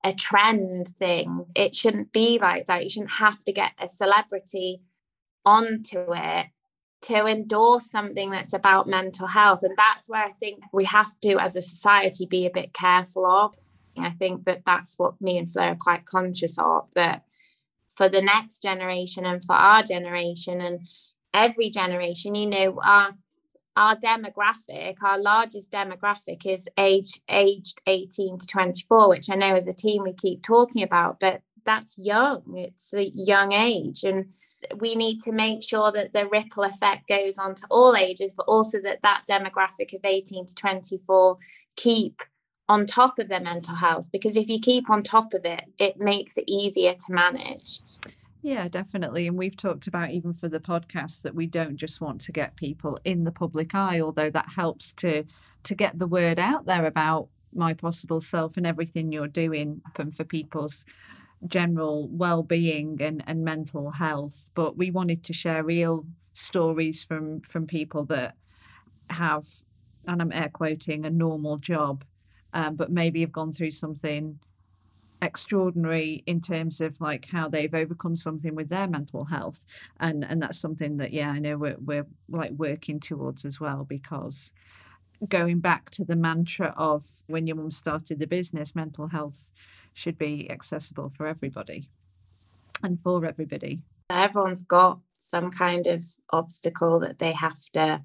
a 0.05 0.13
trend 0.13 0.89
thing. 0.99 1.47
It 1.55 1.75
shouldn't 1.77 2.13
be 2.13 2.39
like 2.41 2.67
that. 2.67 2.83
You 2.83 2.91
shouldn't 2.91 3.13
have 3.13 3.43
to 3.45 3.53
get 3.53 3.73
a 3.79 3.87
celebrity 3.87 4.81
onto 5.45 6.05
it 6.15 6.47
to 7.01 7.27
endorse 7.27 7.91
something 7.91 8.31
that's 8.31 8.53
about 8.53 8.89
mental 8.89 9.27
health. 9.27 9.63
And 9.63 9.77
that's 9.77 10.09
where 10.09 10.25
I 10.25 10.33
think 10.33 10.63
we 10.73 10.85
have 10.87 11.11
to, 11.21 11.39
as 11.39 11.57
a 11.57 11.63
society, 11.63 12.27
be 12.27 12.47
a 12.47 12.51
bit 12.51 12.73
careful 12.73 13.25
of. 13.25 13.55
I 13.97 14.11
think 14.11 14.45
that 14.45 14.63
that's 14.65 14.99
what 14.99 15.21
me 15.21 15.39
and 15.39 15.51
Fleur 15.51 15.71
are 15.71 15.77
quite 15.77 16.07
conscious 16.07 16.59
of 16.59 16.89
that 16.95 17.23
for 17.97 18.09
the 18.09 18.23
next 18.23 18.63
generation 18.63 19.27
and 19.27 19.45
for 19.45 19.55
our 19.55 19.83
generation 19.83 20.61
and 20.61 20.81
every 21.35 21.71
generation, 21.71 22.35
you 22.35 22.47
know, 22.47 22.81
our 22.83 23.11
our 23.77 23.95
demographic, 23.97 24.97
our 25.05 25.21
largest 25.21 25.71
demographic 25.71 26.45
is 26.45 26.69
age 26.79 27.21
aged 27.29 27.81
18 27.87 28.39
to 28.39 28.47
24, 28.47 29.09
which 29.09 29.31
I 29.31 29.37
know 29.37 29.55
as 29.55 29.69
a 29.69 29.73
team 29.73 30.03
we 30.03 30.15
keep 30.15 30.43
talking 30.43 30.83
about, 30.83 31.21
but 31.21 31.43
that's 31.65 31.97
young. 31.97 32.43
It's 32.57 32.93
a 32.93 33.05
young 33.15 33.53
age. 33.53 34.03
And 34.03 34.33
we 34.79 34.95
need 34.95 35.21
to 35.21 35.33
make 35.33 35.63
sure 35.63 35.93
that 35.93 36.13
the 36.13 36.29
ripple 36.29 36.65
effect 36.65 37.09
goes 37.09 37.39
on 37.39 37.55
to 37.55 37.63
all 37.71 37.97
ages, 37.97 38.33
but 38.37 38.45
also 38.45 38.81
that 38.83 39.03
that 39.03 39.23
demographic 39.29 39.95
of 39.95 40.01
18 40.05 40.47
to 40.47 40.55
24 40.55 41.37
keep 41.77 42.23
on 42.69 42.87
top 42.87 43.19
of 43.19 43.29
their 43.29 43.41
mental 43.41 43.75
health. 43.75 44.11
Because 44.13 44.37
if 44.37 44.49
you 44.49 44.61
keep 44.61 44.91
on 44.91 45.03
top 45.03 45.33
of 45.33 45.45
it, 45.45 45.65
it 45.79 45.99
makes 45.99 46.37
it 46.37 46.45
easier 46.47 46.95
to 46.95 47.13
manage. 47.13 47.81
Yeah, 48.43 48.69
definitely. 48.69 49.27
And 49.27 49.37
we've 49.37 49.57
talked 49.57 49.87
about 49.87 50.11
even 50.11 50.33
for 50.33 50.49
the 50.49 50.61
podcast 50.61 51.23
that 51.23 51.35
we 51.35 51.47
don't 51.47 51.77
just 51.77 52.01
want 52.01 52.21
to 52.23 52.33
get 52.33 52.57
people 52.57 52.99
in 53.05 53.25
the 53.25 53.33
public 53.33 53.75
eye, 53.75 54.01
although 54.01 54.31
that 54.31 54.53
helps 54.55 54.93
to 54.95 55.25
to 55.65 55.75
get 55.75 55.99
the 55.99 56.07
word 56.07 56.39
out 56.39 56.67
there 56.67 56.87
about 56.87 57.29
my 57.53 57.75
possible 57.75 58.21
self 58.21 58.57
and 58.57 58.67
everything 58.67 59.11
you're 59.11 59.27
doing 59.27 59.81
and 59.99 60.17
for 60.17 60.25
people's 60.25 60.85
general 61.47 62.09
well-being 62.09 63.01
and, 63.01 63.23
and 63.27 63.45
mental 63.45 63.93
health 63.93 64.51
but 64.55 64.77
we 64.77 64.91
wanted 64.91 65.23
to 65.23 65.33
share 65.33 65.63
real 65.63 66.05
stories 66.35 67.03
from 67.03 67.41
from 67.43 67.67
people 67.67 68.05
that 68.05 68.35
have 69.11 69.47
and 70.07 70.21
i'm 70.21 70.33
air 70.33 70.51
quoting 70.53 71.05
a 71.05 71.11
normal 71.11 71.57
job 71.57 72.05
um, 72.53 72.77
but 72.77 72.91
maybe 72.91 73.21
have 73.21 73.33
gone 73.33 73.53
through 73.53 73.71
something 73.71 74.39
extraordinary 75.21 76.23
in 76.27 76.41
terms 76.41 76.81
of 76.81 77.01
like 77.01 77.27
how 77.31 77.49
they've 77.49 77.75
overcome 77.75 78.17
something 78.17 78.55
with 78.55 78.69
their 78.69 78.87
mental 78.87 79.25
health. 79.27 79.65
And 79.99 80.25
and 80.25 80.41
that's 80.41 80.59
something 80.59 80.97
that 80.99 81.13
yeah 81.13 81.31
i 81.31 81.39
know 81.39 81.57
we're, 81.57 81.77
we're 81.85 82.07
like 82.29 82.53
working 82.53 83.01
towards 83.01 83.45
as 83.45 83.59
well 83.59 83.85
because 83.85 84.53
going 85.29 85.59
back 85.59 85.91
to 85.91 86.05
the 86.05 86.15
mantra 86.15 86.73
of 86.77 87.05
when 87.27 87.47
your 87.47 87.57
mum 87.57 87.73
started 87.73 88.21
the 88.21 88.27
business 88.27 88.77
mental 88.77 89.09
health 89.09 89.51
should 89.99 90.17
be 90.17 90.49
accessible 90.49 91.11
for 91.17 91.27
everybody 91.27 91.91
and 92.85 93.01
for 93.01 93.25
everybody. 93.27 93.81
Everyone's 94.11 94.63
got 94.63 95.01
some 95.19 95.51
kind 95.51 95.89
of 95.89 96.03
obstacle 96.33 97.01
that 97.01 97.19
they 97.19 97.33
have 97.33 97.59
to 97.73 98.01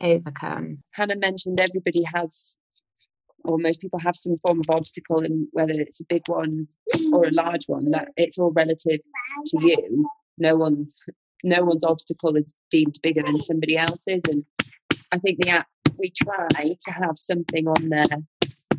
overcome. 0.00 0.78
Hannah 0.90 1.16
mentioned 1.16 1.60
everybody 1.60 2.02
has, 2.12 2.56
or 3.44 3.58
most 3.58 3.80
people 3.80 4.00
have 4.00 4.16
some 4.16 4.38
form 4.38 4.58
of 4.58 4.68
obstacle, 4.68 5.20
and 5.20 5.46
whether 5.52 5.72
it's 5.74 6.00
a 6.00 6.04
big 6.04 6.22
one 6.26 6.66
or 7.12 7.26
a 7.26 7.30
large 7.30 7.64
one, 7.66 7.92
that 7.92 8.08
it's 8.16 8.36
all 8.36 8.50
relative 8.50 9.00
to 9.46 9.58
you. 9.60 10.10
No 10.36 10.56
one's 10.56 11.00
no 11.42 11.64
one's 11.64 11.84
obstacle 11.84 12.36
is 12.36 12.54
deemed 12.70 12.98
bigger 13.02 13.22
than 13.22 13.38
somebody 13.40 13.76
else's, 13.76 14.22
and 14.28 14.44
I 15.12 15.18
think 15.18 15.38
the 15.40 15.50
app 15.50 15.68
we 15.96 16.10
try 16.10 16.74
to 16.80 16.90
have 16.90 17.16
something 17.16 17.68
on 17.68 17.88
there. 17.88 18.18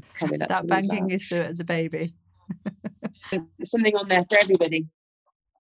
Sorry, 0.06 0.38
that 0.38 0.68
banging 0.68 1.12
is 1.12 1.30
the, 1.30 1.54
the 1.58 1.64
baby. 1.64 2.14
something 3.64 3.96
on 3.96 4.08
there 4.08 4.22
for 4.22 4.38
everybody 4.42 4.88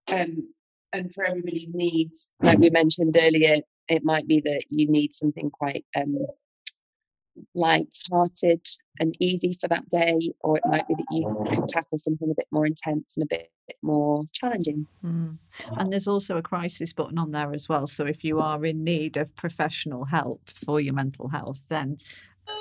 um, 0.08 0.54
and 0.93 1.13
for 1.13 1.25
everybody's 1.25 1.73
needs. 1.73 2.30
Like 2.41 2.60
we 2.60 2.69
mentioned 2.69 3.17
earlier, 3.19 3.58
it 3.88 4.04
might 4.04 4.27
be 4.27 4.41
that 4.41 4.65
you 4.69 4.89
need 4.89 5.13
something 5.13 5.49
quite 5.49 5.86
um, 5.95 6.17
light-hearted 7.56 8.65
and 8.99 9.15
easy 9.19 9.58
for 9.60 9.67
that 9.67 9.88
day, 9.89 10.32
or 10.41 10.58
it 10.58 10.63
might 10.65 10.88
be 10.88 10.95
that 10.95 11.06
you 11.12 11.45
can 11.51 11.67
tackle 11.67 11.97
something 11.97 12.30
a 12.30 12.36
bit 12.36 12.47
more 12.51 12.65
intense 12.65 13.15
and 13.15 13.23
a 13.23 13.27
bit, 13.27 13.51
bit 13.67 13.77
more 13.82 14.23
challenging. 14.34 14.88
Mm. 15.04 15.38
And 15.77 15.91
there's 15.91 16.08
also 16.08 16.38
a 16.38 16.41
crisis 16.41 16.93
button 16.93 17.17
on 17.17 17.32
there 17.32 17.54
as 17.54 17.69
well. 17.69 17.88
So 17.88 18.06
if 18.06 18.23
you 18.23 18.39
are 18.39 18.63
in 18.65 18.84
need 18.84 19.17
of 19.17 19.36
professional 19.36 20.06
help 20.06 20.49
for 20.49 20.80
your 20.80 20.93
mental 20.93 21.30
health, 21.30 21.62
then 21.69 21.97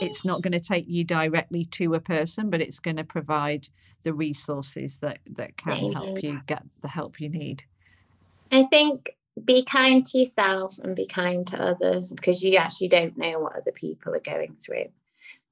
it's 0.01 0.25
not 0.25 0.43
going 0.43 0.53
to 0.53 0.61
take 0.61 0.87
you 0.89 1.05
directly 1.05 1.65
to 1.67 1.95
a 1.95 2.01
person, 2.01 2.51
but 2.51 2.61
it's 2.61 2.79
going 2.79 2.97
to 2.97 3.05
provide 3.05 3.69
the 4.03 4.15
resources 4.15 5.01
that 5.01 5.19
that 5.33 5.57
can 5.57 5.93
help 5.93 6.23
you 6.23 6.41
get 6.47 6.63
the 6.81 6.89
help 6.89 7.21
you 7.21 7.29
need. 7.29 7.65
I 8.51 8.65
think 8.65 9.11
be 9.45 9.65
kind 9.65 10.05
to 10.07 10.19
yourself 10.19 10.79
and 10.79 10.97
be 10.97 11.07
kind 11.07 11.47
to 11.49 11.63
others 11.63 12.13
because 12.13 12.43
you 12.43 12.57
actually 12.57 12.89
don't 12.89 13.17
know 13.17 13.39
what 13.39 13.57
other 13.57 13.73
people 13.73 14.15
are 14.15 14.21
going 14.21 14.57
through. 14.65 14.87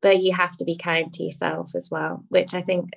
But 0.01 0.23
you 0.23 0.33
have 0.33 0.57
to 0.59 0.65
be 0.65 0.77
kind 0.77 1.13
to 1.15 1.25
yourself 1.25 1.75
as 1.75 1.91
well, 1.91 2.25
which 2.29 2.55
I 2.55 2.63
think 2.63 2.91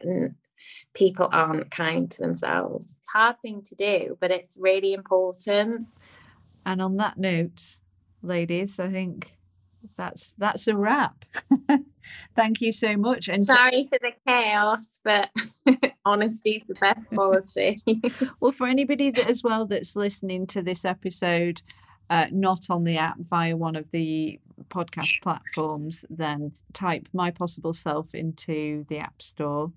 people 0.93 1.30
aren't 1.32 1.72
kind 1.72 2.12
to 2.12 2.22
themselves. 2.22 2.95
It's 2.97 3.08
a 3.14 3.18
hard 3.18 3.41
thing 3.41 3.64
to 3.64 3.76
do, 3.76 4.18
but 4.20 4.32
it's 4.32 4.58
really 4.60 4.93
important. 4.93 5.88
And 6.66 6.82
on 6.82 6.97
that 6.97 7.18
note, 7.18 7.78
ladies, 8.22 8.80
I 8.80 8.89
think 8.89 9.36
that's 9.97 10.34
that's 10.38 10.67
a 10.67 10.75
wrap. 10.75 11.25
Thank 12.36 12.61
you 12.61 12.71
so 12.71 12.97
much. 12.97 13.27
And 13.27 13.47
sorry 13.47 13.86
for 13.86 13.97
the 14.01 14.11
chaos, 14.27 14.99
but 15.03 15.29
honesty 16.05 16.51
is 16.51 16.67
the 16.67 16.75
best 16.75 17.09
policy. 17.11 17.82
well, 18.39 18.51
for 18.51 18.67
anybody 18.67 19.11
that 19.11 19.29
as 19.29 19.43
well 19.43 19.65
that's 19.65 19.95
listening 19.95 20.47
to 20.47 20.61
this 20.61 20.86
episode, 20.86 21.61
uh, 22.09 22.27
not 22.32 22.69
on 22.69 22.84
the 22.84 22.97
app 22.97 23.17
via 23.19 23.55
one 23.55 23.75
of 23.75 23.91
the 23.91 24.39
podcast 24.69 25.21
platforms, 25.21 26.05
then 26.09 26.53
type 26.73 27.07
my 27.13 27.32
possible 27.32 27.73
self 27.73 28.13
into 28.13 28.86
the 28.89 28.97
app 28.97 29.21
store, 29.21 29.71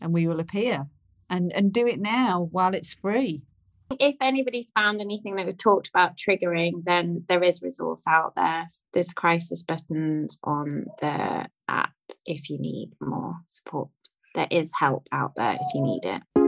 and 0.00 0.12
we 0.12 0.26
will 0.26 0.40
appear. 0.40 0.86
And 1.30 1.52
and 1.52 1.72
do 1.72 1.86
it 1.86 2.00
now 2.00 2.48
while 2.52 2.74
it's 2.74 2.94
free 2.94 3.42
if 3.90 4.16
anybody's 4.20 4.70
found 4.72 5.00
anything 5.00 5.36
that 5.36 5.46
we've 5.46 5.56
talked 5.56 5.88
about 5.88 6.16
triggering, 6.16 6.84
then 6.84 7.24
there 7.28 7.42
is 7.42 7.62
resource 7.62 8.04
out 8.06 8.34
there. 8.36 8.66
There's 8.92 9.12
crisis 9.12 9.62
buttons 9.62 10.38
on 10.44 10.86
the 11.00 11.46
app 11.68 11.92
if 12.26 12.50
you 12.50 12.58
need 12.58 12.92
more 13.00 13.36
support. 13.46 13.88
There 14.34 14.48
is 14.50 14.70
help 14.78 15.08
out 15.12 15.32
there 15.36 15.54
if 15.54 15.74
you 15.74 15.82
need 15.82 16.04
it. 16.04 16.47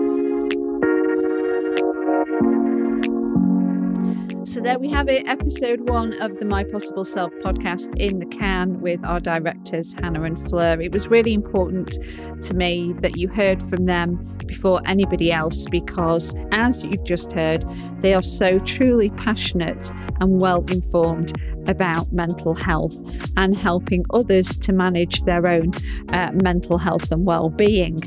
So 4.50 4.60
there 4.60 4.80
we 4.80 4.90
have 4.90 5.08
it, 5.08 5.28
episode 5.28 5.88
one 5.88 6.12
of 6.14 6.40
the 6.40 6.44
My 6.44 6.64
Possible 6.64 7.04
Self 7.04 7.32
podcast 7.34 7.96
in 7.98 8.18
the 8.18 8.26
can 8.26 8.80
with 8.80 8.98
our 9.04 9.20
directors, 9.20 9.94
Hannah 10.00 10.24
and 10.24 10.36
Fleur. 10.48 10.80
It 10.80 10.90
was 10.90 11.06
really 11.06 11.34
important 11.34 11.96
to 12.42 12.54
me 12.54 12.92
that 12.98 13.16
you 13.16 13.28
heard 13.28 13.62
from 13.62 13.86
them 13.86 14.36
before 14.48 14.80
anybody 14.86 15.30
else 15.30 15.66
because, 15.70 16.34
as 16.50 16.82
you've 16.82 17.04
just 17.04 17.30
heard, 17.30 17.64
they 18.00 18.12
are 18.12 18.24
so 18.24 18.58
truly 18.58 19.10
passionate 19.10 19.92
and 20.18 20.40
well 20.40 20.64
informed 20.68 21.32
about 21.68 22.12
mental 22.12 22.56
health 22.56 22.96
and 23.36 23.56
helping 23.56 24.04
others 24.12 24.56
to 24.56 24.72
manage 24.72 25.22
their 25.22 25.46
own 25.46 25.70
uh, 26.12 26.32
mental 26.34 26.76
health 26.76 27.12
and 27.12 27.24
well-being. 27.24 28.00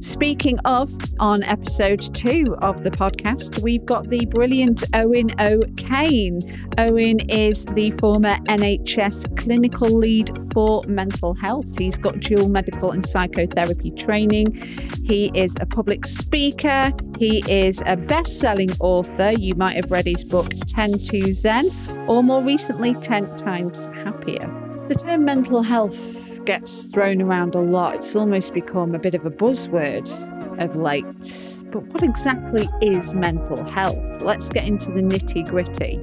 Speaking 0.00 0.60
of, 0.60 0.96
on 1.18 1.42
episode 1.42 2.14
two 2.14 2.44
of 2.62 2.84
the 2.84 2.90
podcast, 2.90 3.60
we've 3.62 3.84
got 3.84 4.08
the 4.08 4.26
brilliant 4.26 4.84
Owen 4.94 5.28
O'Kane. 5.40 6.40
Owen 6.78 7.18
is 7.28 7.64
the 7.64 7.90
former 7.92 8.36
NHS 8.46 9.36
clinical 9.36 9.90
lead 9.90 10.30
for 10.52 10.82
mental 10.86 11.34
health. 11.34 11.76
He's 11.76 11.98
got 11.98 12.20
dual 12.20 12.48
medical 12.48 12.92
and 12.92 13.04
psychotherapy 13.04 13.90
training. 13.90 14.54
He 15.02 15.32
is 15.34 15.56
a 15.60 15.66
public 15.66 16.06
speaker. 16.06 16.92
He 17.18 17.42
is 17.50 17.82
a 17.84 17.96
best 17.96 18.38
selling 18.38 18.70
author. 18.78 19.32
You 19.32 19.56
might 19.56 19.74
have 19.74 19.90
read 19.90 20.06
his 20.06 20.22
book 20.22 20.52
10 20.68 20.92
to 21.06 21.32
Zen, 21.32 21.70
or 22.06 22.22
more 22.22 22.42
recently, 22.42 22.94
10 22.94 23.36
Times 23.36 23.86
Happier. 24.04 24.48
The 24.86 24.94
term 24.94 25.24
mental 25.24 25.62
health 25.62 26.27
gets 26.48 26.86
thrown 26.86 27.20
around 27.20 27.54
a 27.54 27.60
lot. 27.60 27.96
It's 27.96 28.16
almost 28.16 28.54
become 28.54 28.94
a 28.94 28.98
bit 28.98 29.14
of 29.14 29.26
a 29.26 29.30
buzzword 29.30 30.08
of 30.58 30.76
late. 30.76 31.62
But 31.70 31.82
what 31.88 32.02
exactly 32.02 32.66
is 32.80 33.12
mental 33.12 33.62
health? 33.64 34.22
Let's 34.22 34.48
get 34.48 34.64
into 34.64 34.90
the 34.90 35.02
nitty 35.02 35.46
gritty. 35.50 36.00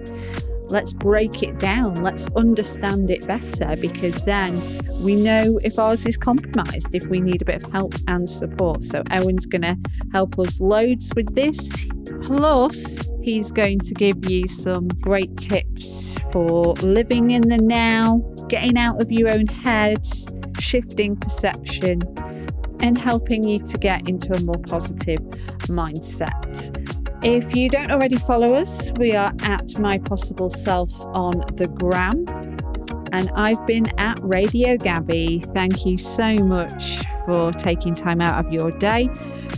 Let's 0.67 0.93
break 0.93 1.41
it 1.41 1.57
down. 1.57 1.95
Let's 1.95 2.27
understand 2.35 3.09
it 3.09 3.25
better 3.25 3.75
because 3.75 4.23
then 4.23 4.61
we 5.01 5.15
know 5.15 5.59
if 5.63 5.79
ours 5.79 6.05
is 6.05 6.15
compromised, 6.15 6.93
if 6.93 7.07
we 7.07 7.21
need 7.21 7.41
a 7.41 7.45
bit 7.45 7.63
of 7.63 7.71
help 7.71 7.95
and 8.07 8.29
support. 8.29 8.83
So, 8.83 9.01
Owen's 9.09 9.47
going 9.47 9.63
to 9.63 9.75
help 10.13 10.37
us 10.37 10.61
loads 10.61 11.11
with 11.15 11.33
this. 11.33 11.87
Plus, 12.21 12.99
he's 13.23 13.51
going 13.51 13.79
to 13.79 13.95
give 13.95 14.29
you 14.29 14.47
some 14.47 14.89
great 15.01 15.35
tips 15.37 16.15
for 16.31 16.73
living 16.75 17.31
in 17.31 17.41
the 17.49 17.57
now, 17.57 18.17
getting 18.47 18.77
out 18.77 19.01
of 19.01 19.11
your 19.11 19.31
own 19.31 19.47
head, 19.47 20.05
shifting 20.59 21.15
perception, 21.15 22.01
and 22.81 22.97
helping 22.97 23.43
you 23.43 23.59
to 23.59 23.77
get 23.77 24.09
into 24.09 24.33
a 24.33 24.39
more 24.41 24.61
positive 24.67 25.19
mindset. 25.67 26.83
If 27.23 27.55
you 27.55 27.69
don't 27.69 27.89
already 27.89 28.17
follow 28.17 28.53
us, 28.53 28.91
we 28.97 29.13
are 29.15 29.31
at 29.41 29.79
My 29.79 29.97
Possible 29.97 30.49
Self 30.49 30.91
on 31.07 31.33
the 31.55 31.67
gram. 31.67 32.25
And 33.11 33.31
I've 33.33 33.65
been 33.65 33.87
at 33.97 34.19
Radio 34.21 34.77
Gabby. 34.77 35.39
Thank 35.53 35.85
you 35.85 35.97
so 35.97 36.35
much 36.35 36.99
for 37.25 37.51
taking 37.53 37.95
time 37.95 38.21
out 38.21 38.45
of 38.45 38.51
your 38.51 38.71
day 38.71 39.09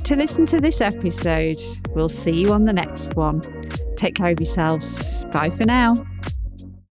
to 0.03 0.15
listen 0.15 0.45
to 0.45 0.61
this 0.61 0.79
episode. 0.79 1.57
We'll 1.95 2.07
see 2.07 2.39
you 2.39 2.53
on 2.53 2.65
the 2.65 2.73
next 2.73 3.15
one. 3.15 3.41
Take 3.97 4.15
care 4.15 4.31
of 4.31 4.39
yourselves. 4.39 5.25
Bye 5.31 5.49
for 5.49 5.65
now. 5.65 5.95